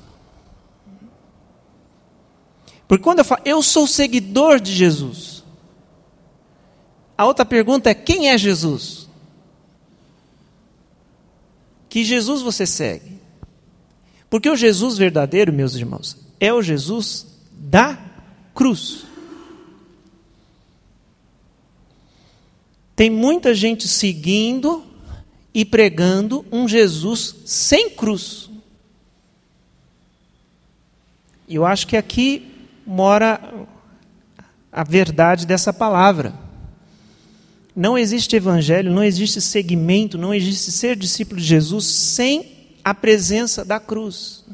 Porque 2.88 3.04
quando 3.04 3.20
eu 3.20 3.26
falo, 3.26 3.42
eu 3.46 3.62
sou 3.62 3.86
seguidor 3.86 4.60
de 4.60 4.74
Jesus. 4.74 5.44
A 7.16 7.26
outra 7.26 7.46
pergunta 7.46 7.90
é: 7.90 7.94
quem 7.94 8.30
é 8.30 8.38
Jesus? 8.38 9.08
Que 11.88 12.04
Jesus 12.04 12.42
você 12.42 12.66
segue? 12.66 13.20
Porque 14.30 14.50
o 14.50 14.56
Jesus 14.56 14.98
verdadeiro, 14.98 15.52
meus 15.54 15.76
irmãos, 15.76 16.18
é 16.40 16.54
o 16.54 16.62
Jesus 16.62 17.28
da 17.52 18.00
cruz. 18.56 19.06
Tem 22.96 23.10
muita 23.10 23.54
gente 23.54 23.88
seguindo 23.88 24.84
e 25.54 25.66
pregando 25.66 26.46
um 26.52 26.68
Jesus 26.68 27.36
sem 27.46 27.90
cruz. 27.90 28.50
Eu 31.48 31.66
acho 31.66 31.88
que 31.88 31.98
aqui 31.98 32.52
mora 32.86 33.68
a 34.72 34.84
verdade 34.84 35.48
dessa 35.48 35.74
palavra. 35.74 36.34
Não 37.76 37.98
existe 37.98 38.36
evangelho, 38.36 38.92
não 38.92 39.04
existe 39.04 39.42
segmento, 39.42 40.18
não 40.18 40.34
existe 40.34 40.72
ser 40.72 40.96
discípulo 40.96 41.40
de 41.40 41.48
Jesus 41.48 41.86
sem 41.86 42.76
a 42.84 42.94
presença 42.94 43.64
da 43.64 43.80
cruz. 43.80 44.46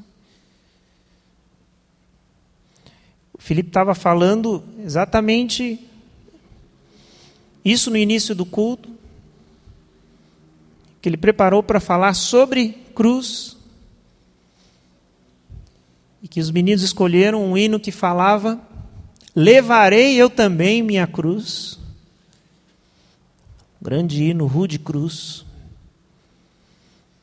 O 3.34 3.42
Felipe 3.42 3.70
estava 3.70 3.94
falando 3.94 4.64
exatamente 4.84 5.80
isso 7.64 7.90
no 7.90 7.98
início 7.98 8.36
do 8.36 8.46
culto, 8.46 8.95
que 11.06 11.10
ele 11.10 11.18
preparou 11.18 11.62
para 11.62 11.80
falar 11.80 12.16
sobre 12.16 12.70
cruz, 12.96 13.56
e 16.20 16.28
que 16.28 16.40
os 16.40 16.50
meninos 16.50 16.82
escolheram 16.82 17.46
um 17.46 17.56
hino 17.56 17.80
que 17.80 17.92
falava: 17.92 18.60
Levarei 19.36 20.16
eu 20.16 20.32
também 20.32 20.82
minha 20.82 21.06
cruz. 21.06 21.78
Grande 23.80 24.24
hino, 24.24 24.48
Rude 24.48 24.80
Cruz. 24.80 25.46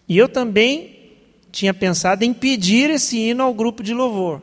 E 0.08 0.16
eu 0.16 0.28
também 0.28 1.16
tinha 1.50 1.74
pensado 1.74 2.22
em 2.22 2.32
pedir 2.32 2.88
esse 2.88 3.18
hino 3.18 3.42
ao 3.42 3.52
grupo 3.52 3.82
de 3.82 3.92
louvor. 3.92 4.40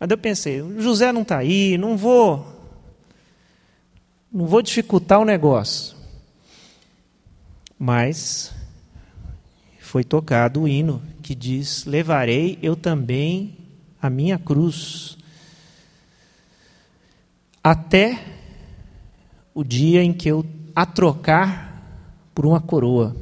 Mas 0.00 0.10
eu 0.10 0.16
pensei, 0.16 0.64
José 0.78 1.12
não 1.12 1.20
está 1.20 1.36
aí, 1.36 1.76
não 1.76 1.94
vou, 1.94 2.46
não 4.32 4.46
vou 4.46 4.62
dificultar 4.62 5.20
o 5.20 5.26
negócio. 5.26 5.95
Mas 7.78 8.54
foi 9.80 10.02
tocado 10.02 10.62
o 10.62 10.68
hino 10.68 11.02
que 11.22 11.34
diz: 11.34 11.84
Levarei 11.84 12.58
eu 12.62 12.74
também 12.74 13.56
a 14.00 14.08
minha 14.08 14.38
cruz, 14.38 15.18
até 17.62 18.22
o 19.54 19.64
dia 19.64 20.02
em 20.02 20.12
que 20.12 20.28
eu 20.28 20.44
a 20.74 20.86
trocar 20.86 21.66
por 22.34 22.46
uma 22.46 22.60
coroa. 22.60 23.16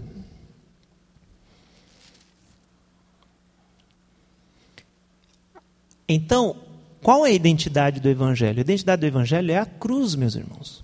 Então, 6.08 6.56
qual 7.02 7.24
é 7.24 7.30
a 7.30 7.32
identidade 7.32 8.00
do 8.00 8.08
Evangelho? 8.08 8.58
A 8.58 8.60
identidade 8.60 9.00
do 9.00 9.06
Evangelho 9.06 9.50
é 9.52 9.58
a 9.58 9.64
cruz, 9.64 10.14
meus 10.14 10.34
irmãos. 10.34 10.83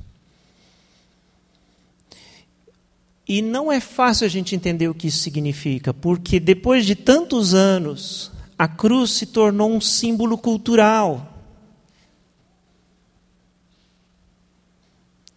E 3.30 3.40
não 3.42 3.70
é 3.70 3.78
fácil 3.78 4.26
a 4.26 4.28
gente 4.28 4.56
entender 4.56 4.88
o 4.88 4.94
que 4.94 5.06
isso 5.06 5.18
significa, 5.18 5.94
porque 5.94 6.40
depois 6.40 6.84
de 6.84 6.96
tantos 6.96 7.54
anos 7.54 8.32
a 8.58 8.66
cruz 8.66 9.12
se 9.12 9.24
tornou 9.24 9.70
um 9.70 9.80
símbolo 9.80 10.36
cultural. 10.36 11.32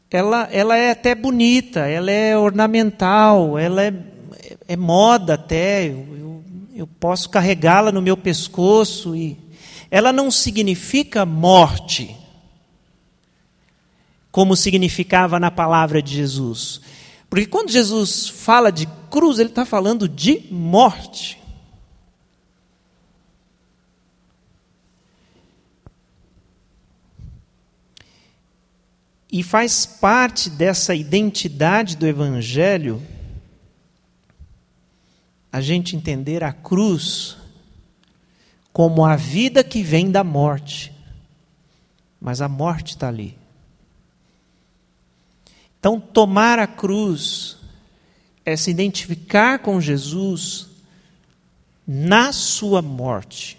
Ela, 0.10 0.50
ela 0.52 0.76
é 0.76 0.90
até 0.90 1.14
bonita, 1.14 1.82
ela 1.82 2.10
é 2.10 2.36
ornamental, 2.36 3.60
ela 3.60 3.84
é, 3.84 3.94
é 4.68 4.76
moda 4.76 5.36
até. 5.36 5.86
Eu, 5.86 6.18
eu, 6.18 6.44
eu 6.74 6.88
posso 6.88 7.30
carregá-la 7.30 7.92
no 7.92 8.02
meu 8.02 8.18
pescoço 8.18 9.16
e 9.16 9.38
ela 9.92 10.12
não 10.12 10.32
significa 10.32 11.28
morte, 11.28 12.18
como 14.32 14.56
significava 14.56 15.40
na 15.40 15.52
palavra 15.52 16.02
de 16.02 16.16
Jesus. 16.16 16.82
Porque 17.34 17.48
quando 17.48 17.72
Jesus 17.72 18.30
fala 18.30 18.72
de 18.72 18.86
cruz, 19.10 19.40
ele 19.40 19.50
está 19.50 19.66
falando 19.66 20.08
de 20.08 20.48
morte. 20.52 21.42
E 29.32 29.42
faz 29.42 29.84
parte 29.84 30.48
dessa 30.48 30.94
identidade 30.94 31.98
do 31.98 32.06
Evangelho 32.06 33.02
a 35.52 35.60
gente 35.60 35.96
entender 35.96 36.44
a 36.44 36.54
cruz 36.54 37.36
como 38.72 39.04
a 39.04 39.16
vida 39.16 39.64
que 39.64 39.82
vem 39.82 40.12
da 40.12 40.24
morte. 40.24 40.94
Mas 42.22 42.42
a 42.42 42.48
morte 42.48 42.90
está 42.90 43.08
ali. 43.08 43.43
Então, 45.84 46.00
tomar 46.00 46.60
a 46.60 46.68
cruz 46.68 47.58
é 48.46 48.56
se 48.56 48.72
identificar 48.72 49.60
com 49.60 49.82
Jesus 49.82 50.70
na 51.86 52.32
sua 52.32 52.82
morte. 52.82 53.58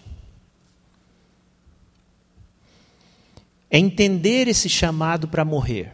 é 3.75 3.79
entender 3.79 4.47
esse 4.47 4.68
chamado 4.68 5.27
para 5.27 5.45
morrer. 5.45 5.93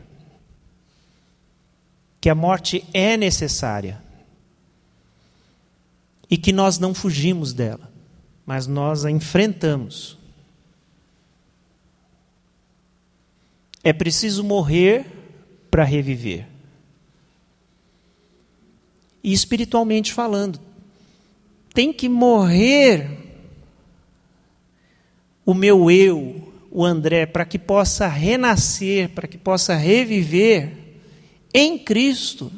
Que 2.20 2.28
a 2.28 2.34
morte 2.34 2.86
é 2.92 3.16
necessária. 3.16 3.98
E 6.28 6.36
que 6.36 6.52
nós 6.52 6.78
não 6.78 6.92
fugimos 6.92 7.54
dela, 7.54 7.90
mas 8.44 8.66
nós 8.66 9.06
a 9.06 9.10
enfrentamos. 9.10 10.18
É 13.82 13.94
preciso 13.94 14.44
morrer 14.44 15.19
para 15.70 15.84
reviver. 15.84 16.46
E 19.22 19.32
espiritualmente 19.32 20.12
falando, 20.12 20.58
tem 21.74 21.92
que 21.92 22.08
morrer 22.08 23.18
o 25.44 25.54
meu 25.54 25.90
eu, 25.90 26.52
o 26.70 26.84
André, 26.84 27.26
para 27.26 27.44
que 27.44 27.58
possa 27.58 28.06
renascer, 28.06 29.10
para 29.10 29.28
que 29.28 29.36
possa 29.36 29.74
reviver 29.74 30.72
em 31.52 31.78
Cristo 31.78 32.52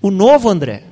o 0.00 0.10
novo 0.10 0.48
André. 0.48 0.84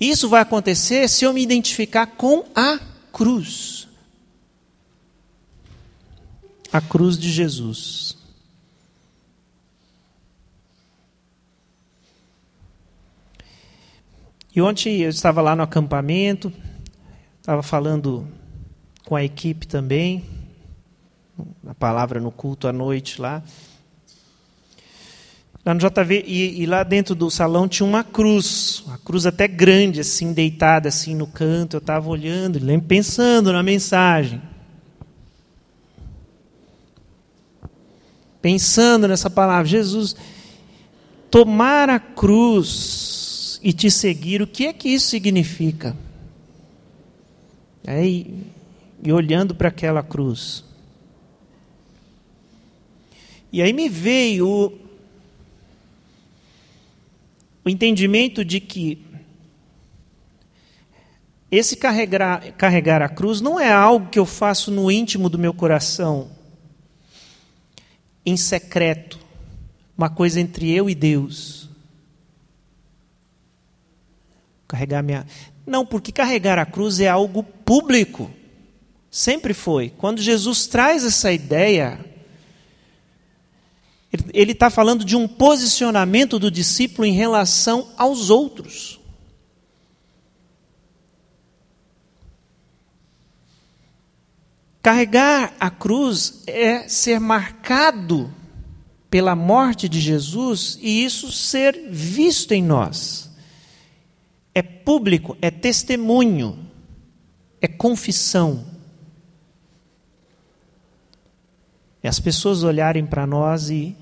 Isso 0.00 0.28
vai 0.28 0.40
acontecer 0.40 1.08
se 1.08 1.24
eu 1.24 1.32
me 1.32 1.42
identificar 1.42 2.06
com 2.06 2.44
a 2.54 2.78
cruz. 3.12 3.87
A 6.72 6.80
cruz 6.80 7.18
de 7.18 7.30
Jesus. 7.30 8.16
E 14.54 14.60
ontem 14.60 15.02
eu 15.02 15.08
estava 15.10 15.40
lá 15.40 15.54
no 15.54 15.62
acampamento, 15.62 16.52
estava 17.40 17.62
falando 17.62 18.26
com 19.04 19.14
a 19.14 19.22
equipe 19.22 19.66
também, 19.66 20.24
a 21.66 21.74
palavra 21.74 22.20
no 22.20 22.32
culto 22.32 22.66
à 22.66 22.72
noite 22.72 23.20
lá. 23.20 23.42
Lá 25.64 25.74
no 25.74 25.80
JV, 25.80 26.24
e, 26.26 26.62
e, 26.62 26.66
lá 26.66 26.82
dentro 26.82 27.14
do 27.14 27.30
salão 27.30 27.68
tinha 27.68 27.86
uma 27.86 28.02
cruz, 28.02 28.82
uma 28.86 28.98
cruz 28.98 29.26
até 29.26 29.46
grande, 29.46 30.00
assim, 30.00 30.32
deitada 30.32 30.88
assim 30.88 31.14
no 31.14 31.26
canto. 31.26 31.76
Eu 31.76 31.78
estava 31.78 32.08
olhando, 32.08 32.58
pensando 32.80 33.52
na 33.52 33.62
mensagem. 33.62 34.42
Pensando 38.40 39.08
nessa 39.08 39.28
palavra, 39.28 39.66
Jesus, 39.66 40.14
tomar 41.30 41.90
a 41.90 41.98
cruz 41.98 43.60
e 43.62 43.72
te 43.72 43.90
seguir, 43.90 44.40
o 44.40 44.46
que 44.46 44.66
é 44.66 44.72
que 44.72 44.88
isso 44.88 45.08
significa? 45.08 45.96
Aí, 47.86 48.44
e 49.02 49.12
olhando 49.12 49.54
para 49.54 49.68
aquela 49.68 50.02
cruz. 50.02 50.64
E 53.52 53.62
aí 53.62 53.72
me 53.72 53.88
veio 53.88 54.78
o 57.64 57.68
entendimento 57.68 58.44
de 58.44 58.60
que 58.60 59.04
esse 61.50 61.76
carregar, 61.76 62.52
carregar 62.52 63.00
a 63.00 63.08
cruz 63.08 63.40
não 63.40 63.58
é 63.58 63.72
algo 63.72 64.10
que 64.10 64.18
eu 64.18 64.26
faço 64.26 64.70
no 64.70 64.90
íntimo 64.90 65.30
do 65.30 65.38
meu 65.38 65.54
coração, 65.54 66.28
em 68.28 68.36
secreto, 68.36 69.18
uma 69.96 70.10
coisa 70.10 70.40
entre 70.40 70.70
eu 70.70 70.88
e 70.88 70.94
Deus. 70.94 71.68
Carregar 74.66 75.02
minha. 75.02 75.26
Não, 75.66 75.84
porque 75.84 76.12
carregar 76.12 76.58
a 76.58 76.66
cruz 76.66 77.00
é 77.00 77.08
algo 77.08 77.42
público. 77.42 78.30
Sempre 79.10 79.54
foi. 79.54 79.90
Quando 79.96 80.20
Jesus 80.20 80.66
traz 80.66 81.04
essa 81.04 81.32
ideia, 81.32 81.98
ele 84.32 84.52
está 84.52 84.70
falando 84.70 85.04
de 85.04 85.16
um 85.16 85.26
posicionamento 85.26 86.38
do 86.38 86.50
discípulo 86.50 87.06
em 87.06 87.12
relação 87.12 87.88
aos 87.96 88.30
outros. 88.30 88.97
Carregar 94.88 95.54
a 95.60 95.68
cruz 95.68 96.42
é 96.46 96.88
ser 96.88 97.20
marcado 97.20 98.32
pela 99.10 99.36
morte 99.36 99.86
de 99.86 100.00
Jesus 100.00 100.78
e 100.80 101.04
isso 101.04 101.30
ser 101.30 101.90
visto 101.90 102.52
em 102.52 102.62
nós. 102.62 103.30
É 104.54 104.62
público, 104.62 105.36
é 105.42 105.50
testemunho, 105.50 106.58
é 107.60 107.68
confissão. 107.68 108.64
É 112.02 112.08
as 112.08 112.18
pessoas 112.18 112.62
olharem 112.62 113.04
para 113.04 113.26
nós 113.26 113.68
e, 113.68 113.94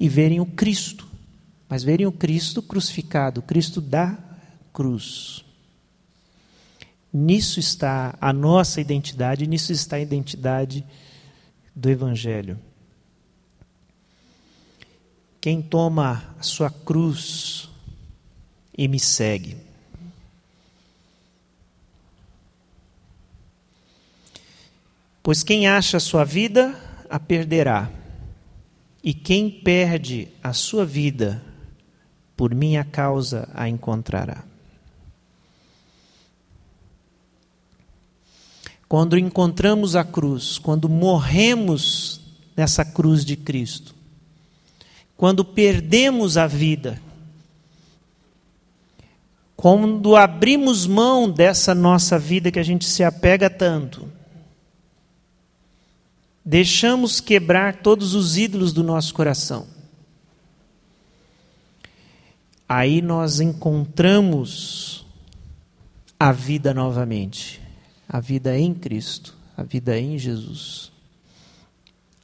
e 0.00 0.08
verem 0.08 0.40
o 0.40 0.46
Cristo, 0.46 1.06
mas 1.68 1.84
verem 1.84 2.08
o 2.08 2.12
Cristo 2.12 2.60
crucificado, 2.60 3.38
o 3.38 3.44
Cristo 3.44 3.80
da 3.80 4.18
cruz. 4.72 5.47
Nisso 7.12 7.58
está 7.58 8.16
a 8.20 8.32
nossa 8.32 8.80
identidade, 8.80 9.46
nisso 9.46 9.72
está 9.72 9.96
a 9.96 10.00
identidade 10.00 10.84
do 11.74 11.88
Evangelho. 11.88 12.58
Quem 15.40 15.62
toma 15.62 16.34
a 16.38 16.42
sua 16.42 16.70
cruz 16.70 17.68
e 18.76 18.86
me 18.88 19.00
segue, 19.00 19.56
Pois 25.28 25.42
quem 25.42 25.68
acha 25.68 25.98
a 25.98 26.00
sua 26.00 26.24
vida, 26.24 26.74
a 27.10 27.20
perderá. 27.20 27.90
E 29.04 29.12
quem 29.12 29.50
perde 29.50 30.28
a 30.42 30.54
sua 30.54 30.86
vida, 30.86 31.44
por 32.34 32.54
minha 32.54 32.82
causa, 32.82 33.46
a 33.52 33.68
encontrará. 33.68 34.42
Quando 38.88 39.18
encontramos 39.18 39.94
a 39.94 40.02
cruz, 40.02 40.58
quando 40.58 40.88
morremos 40.88 42.20
nessa 42.56 42.84
cruz 42.84 43.24
de 43.24 43.36
Cristo, 43.36 43.94
quando 45.16 45.44
perdemos 45.44 46.36
a 46.36 46.46
vida, 46.46 47.00
quando 49.56 50.16
abrimos 50.16 50.86
mão 50.86 51.28
dessa 51.28 51.74
nossa 51.74 52.18
vida 52.18 52.50
que 52.50 52.58
a 52.58 52.62
gente 52.62 52.84
se 52.84 53.04
apega 53.04 53.50
tanto, 53.50 54.08
deixamos 56.44 57.20
quebrar 57.20 57.82
todos 57.82 58.14
os 58.14 58.38
ídolos 58.38 58.72
do 58.72 58.82
nosso 58.82 59.12
coração. 59.12 59.66
Aí 62.66 63.02
nós 63.02 63.40
encontramos 63.40 65.04
a 66.18 66.32
vida 66.32 66.72
novamente, 66.72 67.60
a 68.08 68.20
vida 68.20 68.58
em 68.58 68.72
Cristo, 68.72 69.36
a 69.56 69.62
vida 69.62 69.98
em 69.98 70.16
Jesus, 70.16 70.90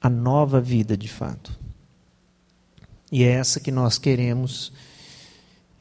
a 0.00 0.08
nova 0.08 0.60
vida 0.60 0.96
de 0.96 1.08
fato. 1.08 1.52
E 3.12 3.22
é 3.22 3.28
essa 3.28 3.60
que 3.60 3.70
nós 3.70 3.98
queremos 3.98 4.72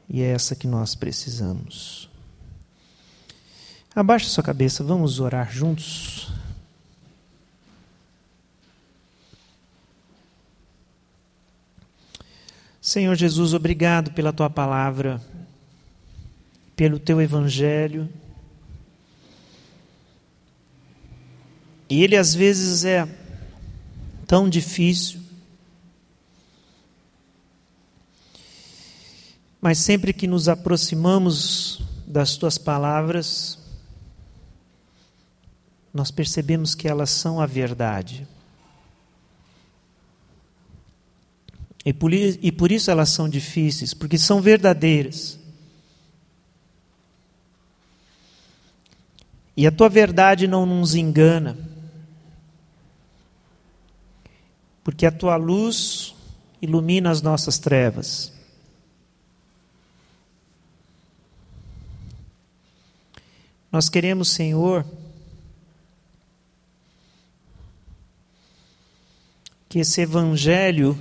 e 0.10 0.22
é 0.22 0.28
essa 0.28 0.56
que 0.56 0.68
nós 0.68 0.94
precisamos. 0.94 2.10
Abaixe 3.96 4.30
sua 4.30 4.44
cabeça, 4.44 4.84
vamos 4.84 5.20
orar 5.20 5.52
juntos. 5.52 6.32
Senhor 12.82 13.16
Jesus, 13.16 13.54
obrigado 13.54 14.12
pela 14.12 14.34
tua 14.34 14.50
palavra, 14.50 15.22
pelo 16.76 17.00
teu 17.00 17.22
evangelho. 17.22 18.10
E 21.94 22.02
ele 22.02 22.18
às 22.18 22.34
vezes 22.34 22.84
é 22.84 23.08
tão 24.26 24.50
difícil, 24.50 25.22
mas 29.62 29.78
sempre 29.78 30.12
que 30.12 30.26
nos 30.26 30.50
aproximamos 30.50 31.84
das 32.08 32.36
tuas 32.36 32.58
palavras, 32.58 33.60
nós 35.94 36.10
percebemos 36.10 36.74
que 36.74 36.88
elas 36.88 37.12
são 37.12 37.40
a 37.40 37.46
verdade. 37.46 38.28
E 41.86 41.94
por, 41.94 42.12
e 42.12 42.52
por 42.52 42.72
isso 42.72 42.90
elas 42.90 43.10
são 43.10 43.30
difíceis, 43.30 43.94
porque 43.94 44.18
são 44.18 44.42
verdadeiras. 44.42 45.38
E 49.56 49.68
a 49.68 49.72
tua 49.72 49.90
verdade 49.90 50.48
não 50.48 50.66
nos 50.66 50.96
engana, 50.96 51.72
porque 54.84 55.06
a 55.06 55.12
tua 55.12 55.36
luz 55.36 56.14
ilumina 56.62 57.10
as 57.10 57.22
nossas 57.22 57.58
trevas. 57.58 58.32
Nós 63.72 63.90
queremos, 63.90 64.30
Senhor, 64.30 64.86
que 69.68 69.80
esse 69.80 70.02
Evangelho 70.02 70.96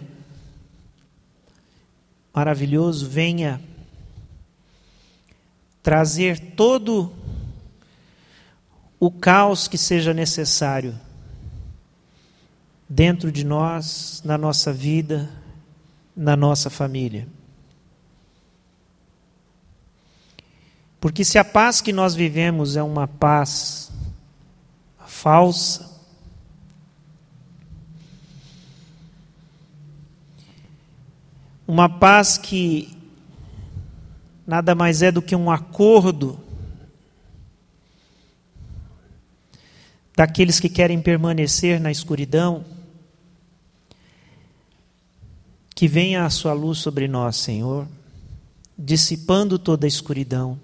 maravilhoso 2.32 3.06
venha 3.06 3.60
trazer 5.82 6.54
todo 6.54 7.12
o 8.98 9.10
caos 9.10 9.68
que 9.68 9.76
seja 9.76 10.14
necessário 10.14 10.98
dentro 12.94 13.32
de 13.32 13.42
nós, 13.42 14.20
na 14.22 14.36
nossa 14.36 14.70
vida, 14.70 15.30
na 16.14 16.36
nossa 16.36 16.68
família. 16.68 17.26
Porque 21.00 21.24
se 21.24 21.38
a 21.38 21.44
paz 21.44 21.80
que 21.80 21.90
nós 21.90 22.14
vivemos 22.14 22.76
é 22.76 22.82
uma 22.82 23.08
paz 23.08 23.90
falsa, 25.06 25.90
uma 31.66 31.88
paz 31.88 32.36
que 32.36 32.94
nada 34.46 34.74
mais 34.74 35.00
é 35.00 35.10
do 35.10 35.22
que 35.22 35.34
um 35.34 35.50
acordo 35.50 36.38
daqueles 40.14 40.60
que 40.60 40.68
querem 40.68 41.00
permanecer 41.00 41.80
na 41.80 41.90
escuridão, 41.90 42.66
que 45.74 45.88
venha 45.88 46.24
a 46.24 46.30
sua 46.30 46.52
luz 46.52 46.78
sobre 46.78 47.08
nós, 47.08 47.36
Senhor, 47.36 47.88
dissipando 48.76 49.58
toda 49.58 49.86
a 49.86 49.88
escuridão 49.88 50.58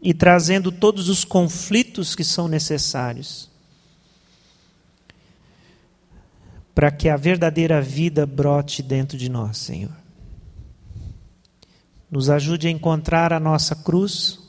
e 0.00 0.12
trazendo 0.12 0.70
todos 0.70 1.08
os 1.08 1.24
conflitos 1.24 2.14
que 2.14 2.24
são 2.24 2.46
necessários 2.46 3.50
para 6.74 6.90
que 6.90 7.08
a 7.08 7.16
verdadeira 7.16 7.80
vida 7.80 8.26
brote 8.26 8.82
dentro 8.82 9.16
de 9.16 9.28
nós, 9.28 9.58
Senhor. 9.58 9.92
Nos 12.10 12.28
ajude 12.28 12.68
a 12.68 12.70
encontrar 12.70 13.32
a 13.32 13.40
nossa 13.40 13.74
cruz 13.74 14.44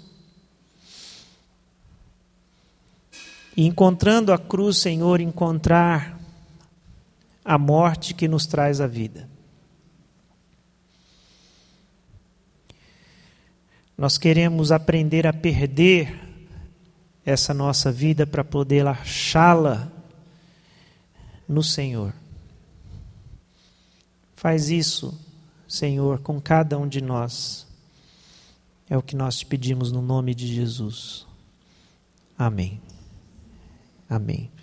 E 3.56 3.66
encontrando 3.66 4.34
a 4.34 4.38
cruz, 4.38 4.78
Senhor, 4.80 5.22
encontrar 5.22 6.15
a 7.46 7.60
morte 7.60 8.16
que 8.16 8.28
nos 8.28 8.48
traz 8.48 8.82
a 8.82 8.88
vida. 8.88 9.30
Nós 13.96 14.18
queremos 14.18 14.72
aprender 14.72 15.28
a 15.28 15.32
perder 15.32 16.20
essa 17.24 17.54
nossa 17.54 17.92
vida 17.92 18.26
para 18.26 18.44
poder 18.44 18.86
achá-la 18.88 19.92
no 21.48 21.64
Senhor. 21.64 22.14
Faz 24.36 24.70
isso, 24.70 25.18
Senhor, 25.68 26.20
com 26.20 26.42
cada 26.42 26.78
um 26.78 26.88
de 26.88 27.00
nós. 27.00 27.66
É 28.90 28.98
o 28.98 29.02
que 29.02 29.16
nós 29.16 29.38
te 29.38 29.46
pedimos 29.46 29.92
no 29.92 30.02
nome 30.02 30.36
de 30.36 30.48
Jesus. 30.48 31.26
Amém. 32.38 32.82
Amém. 34.10 34.55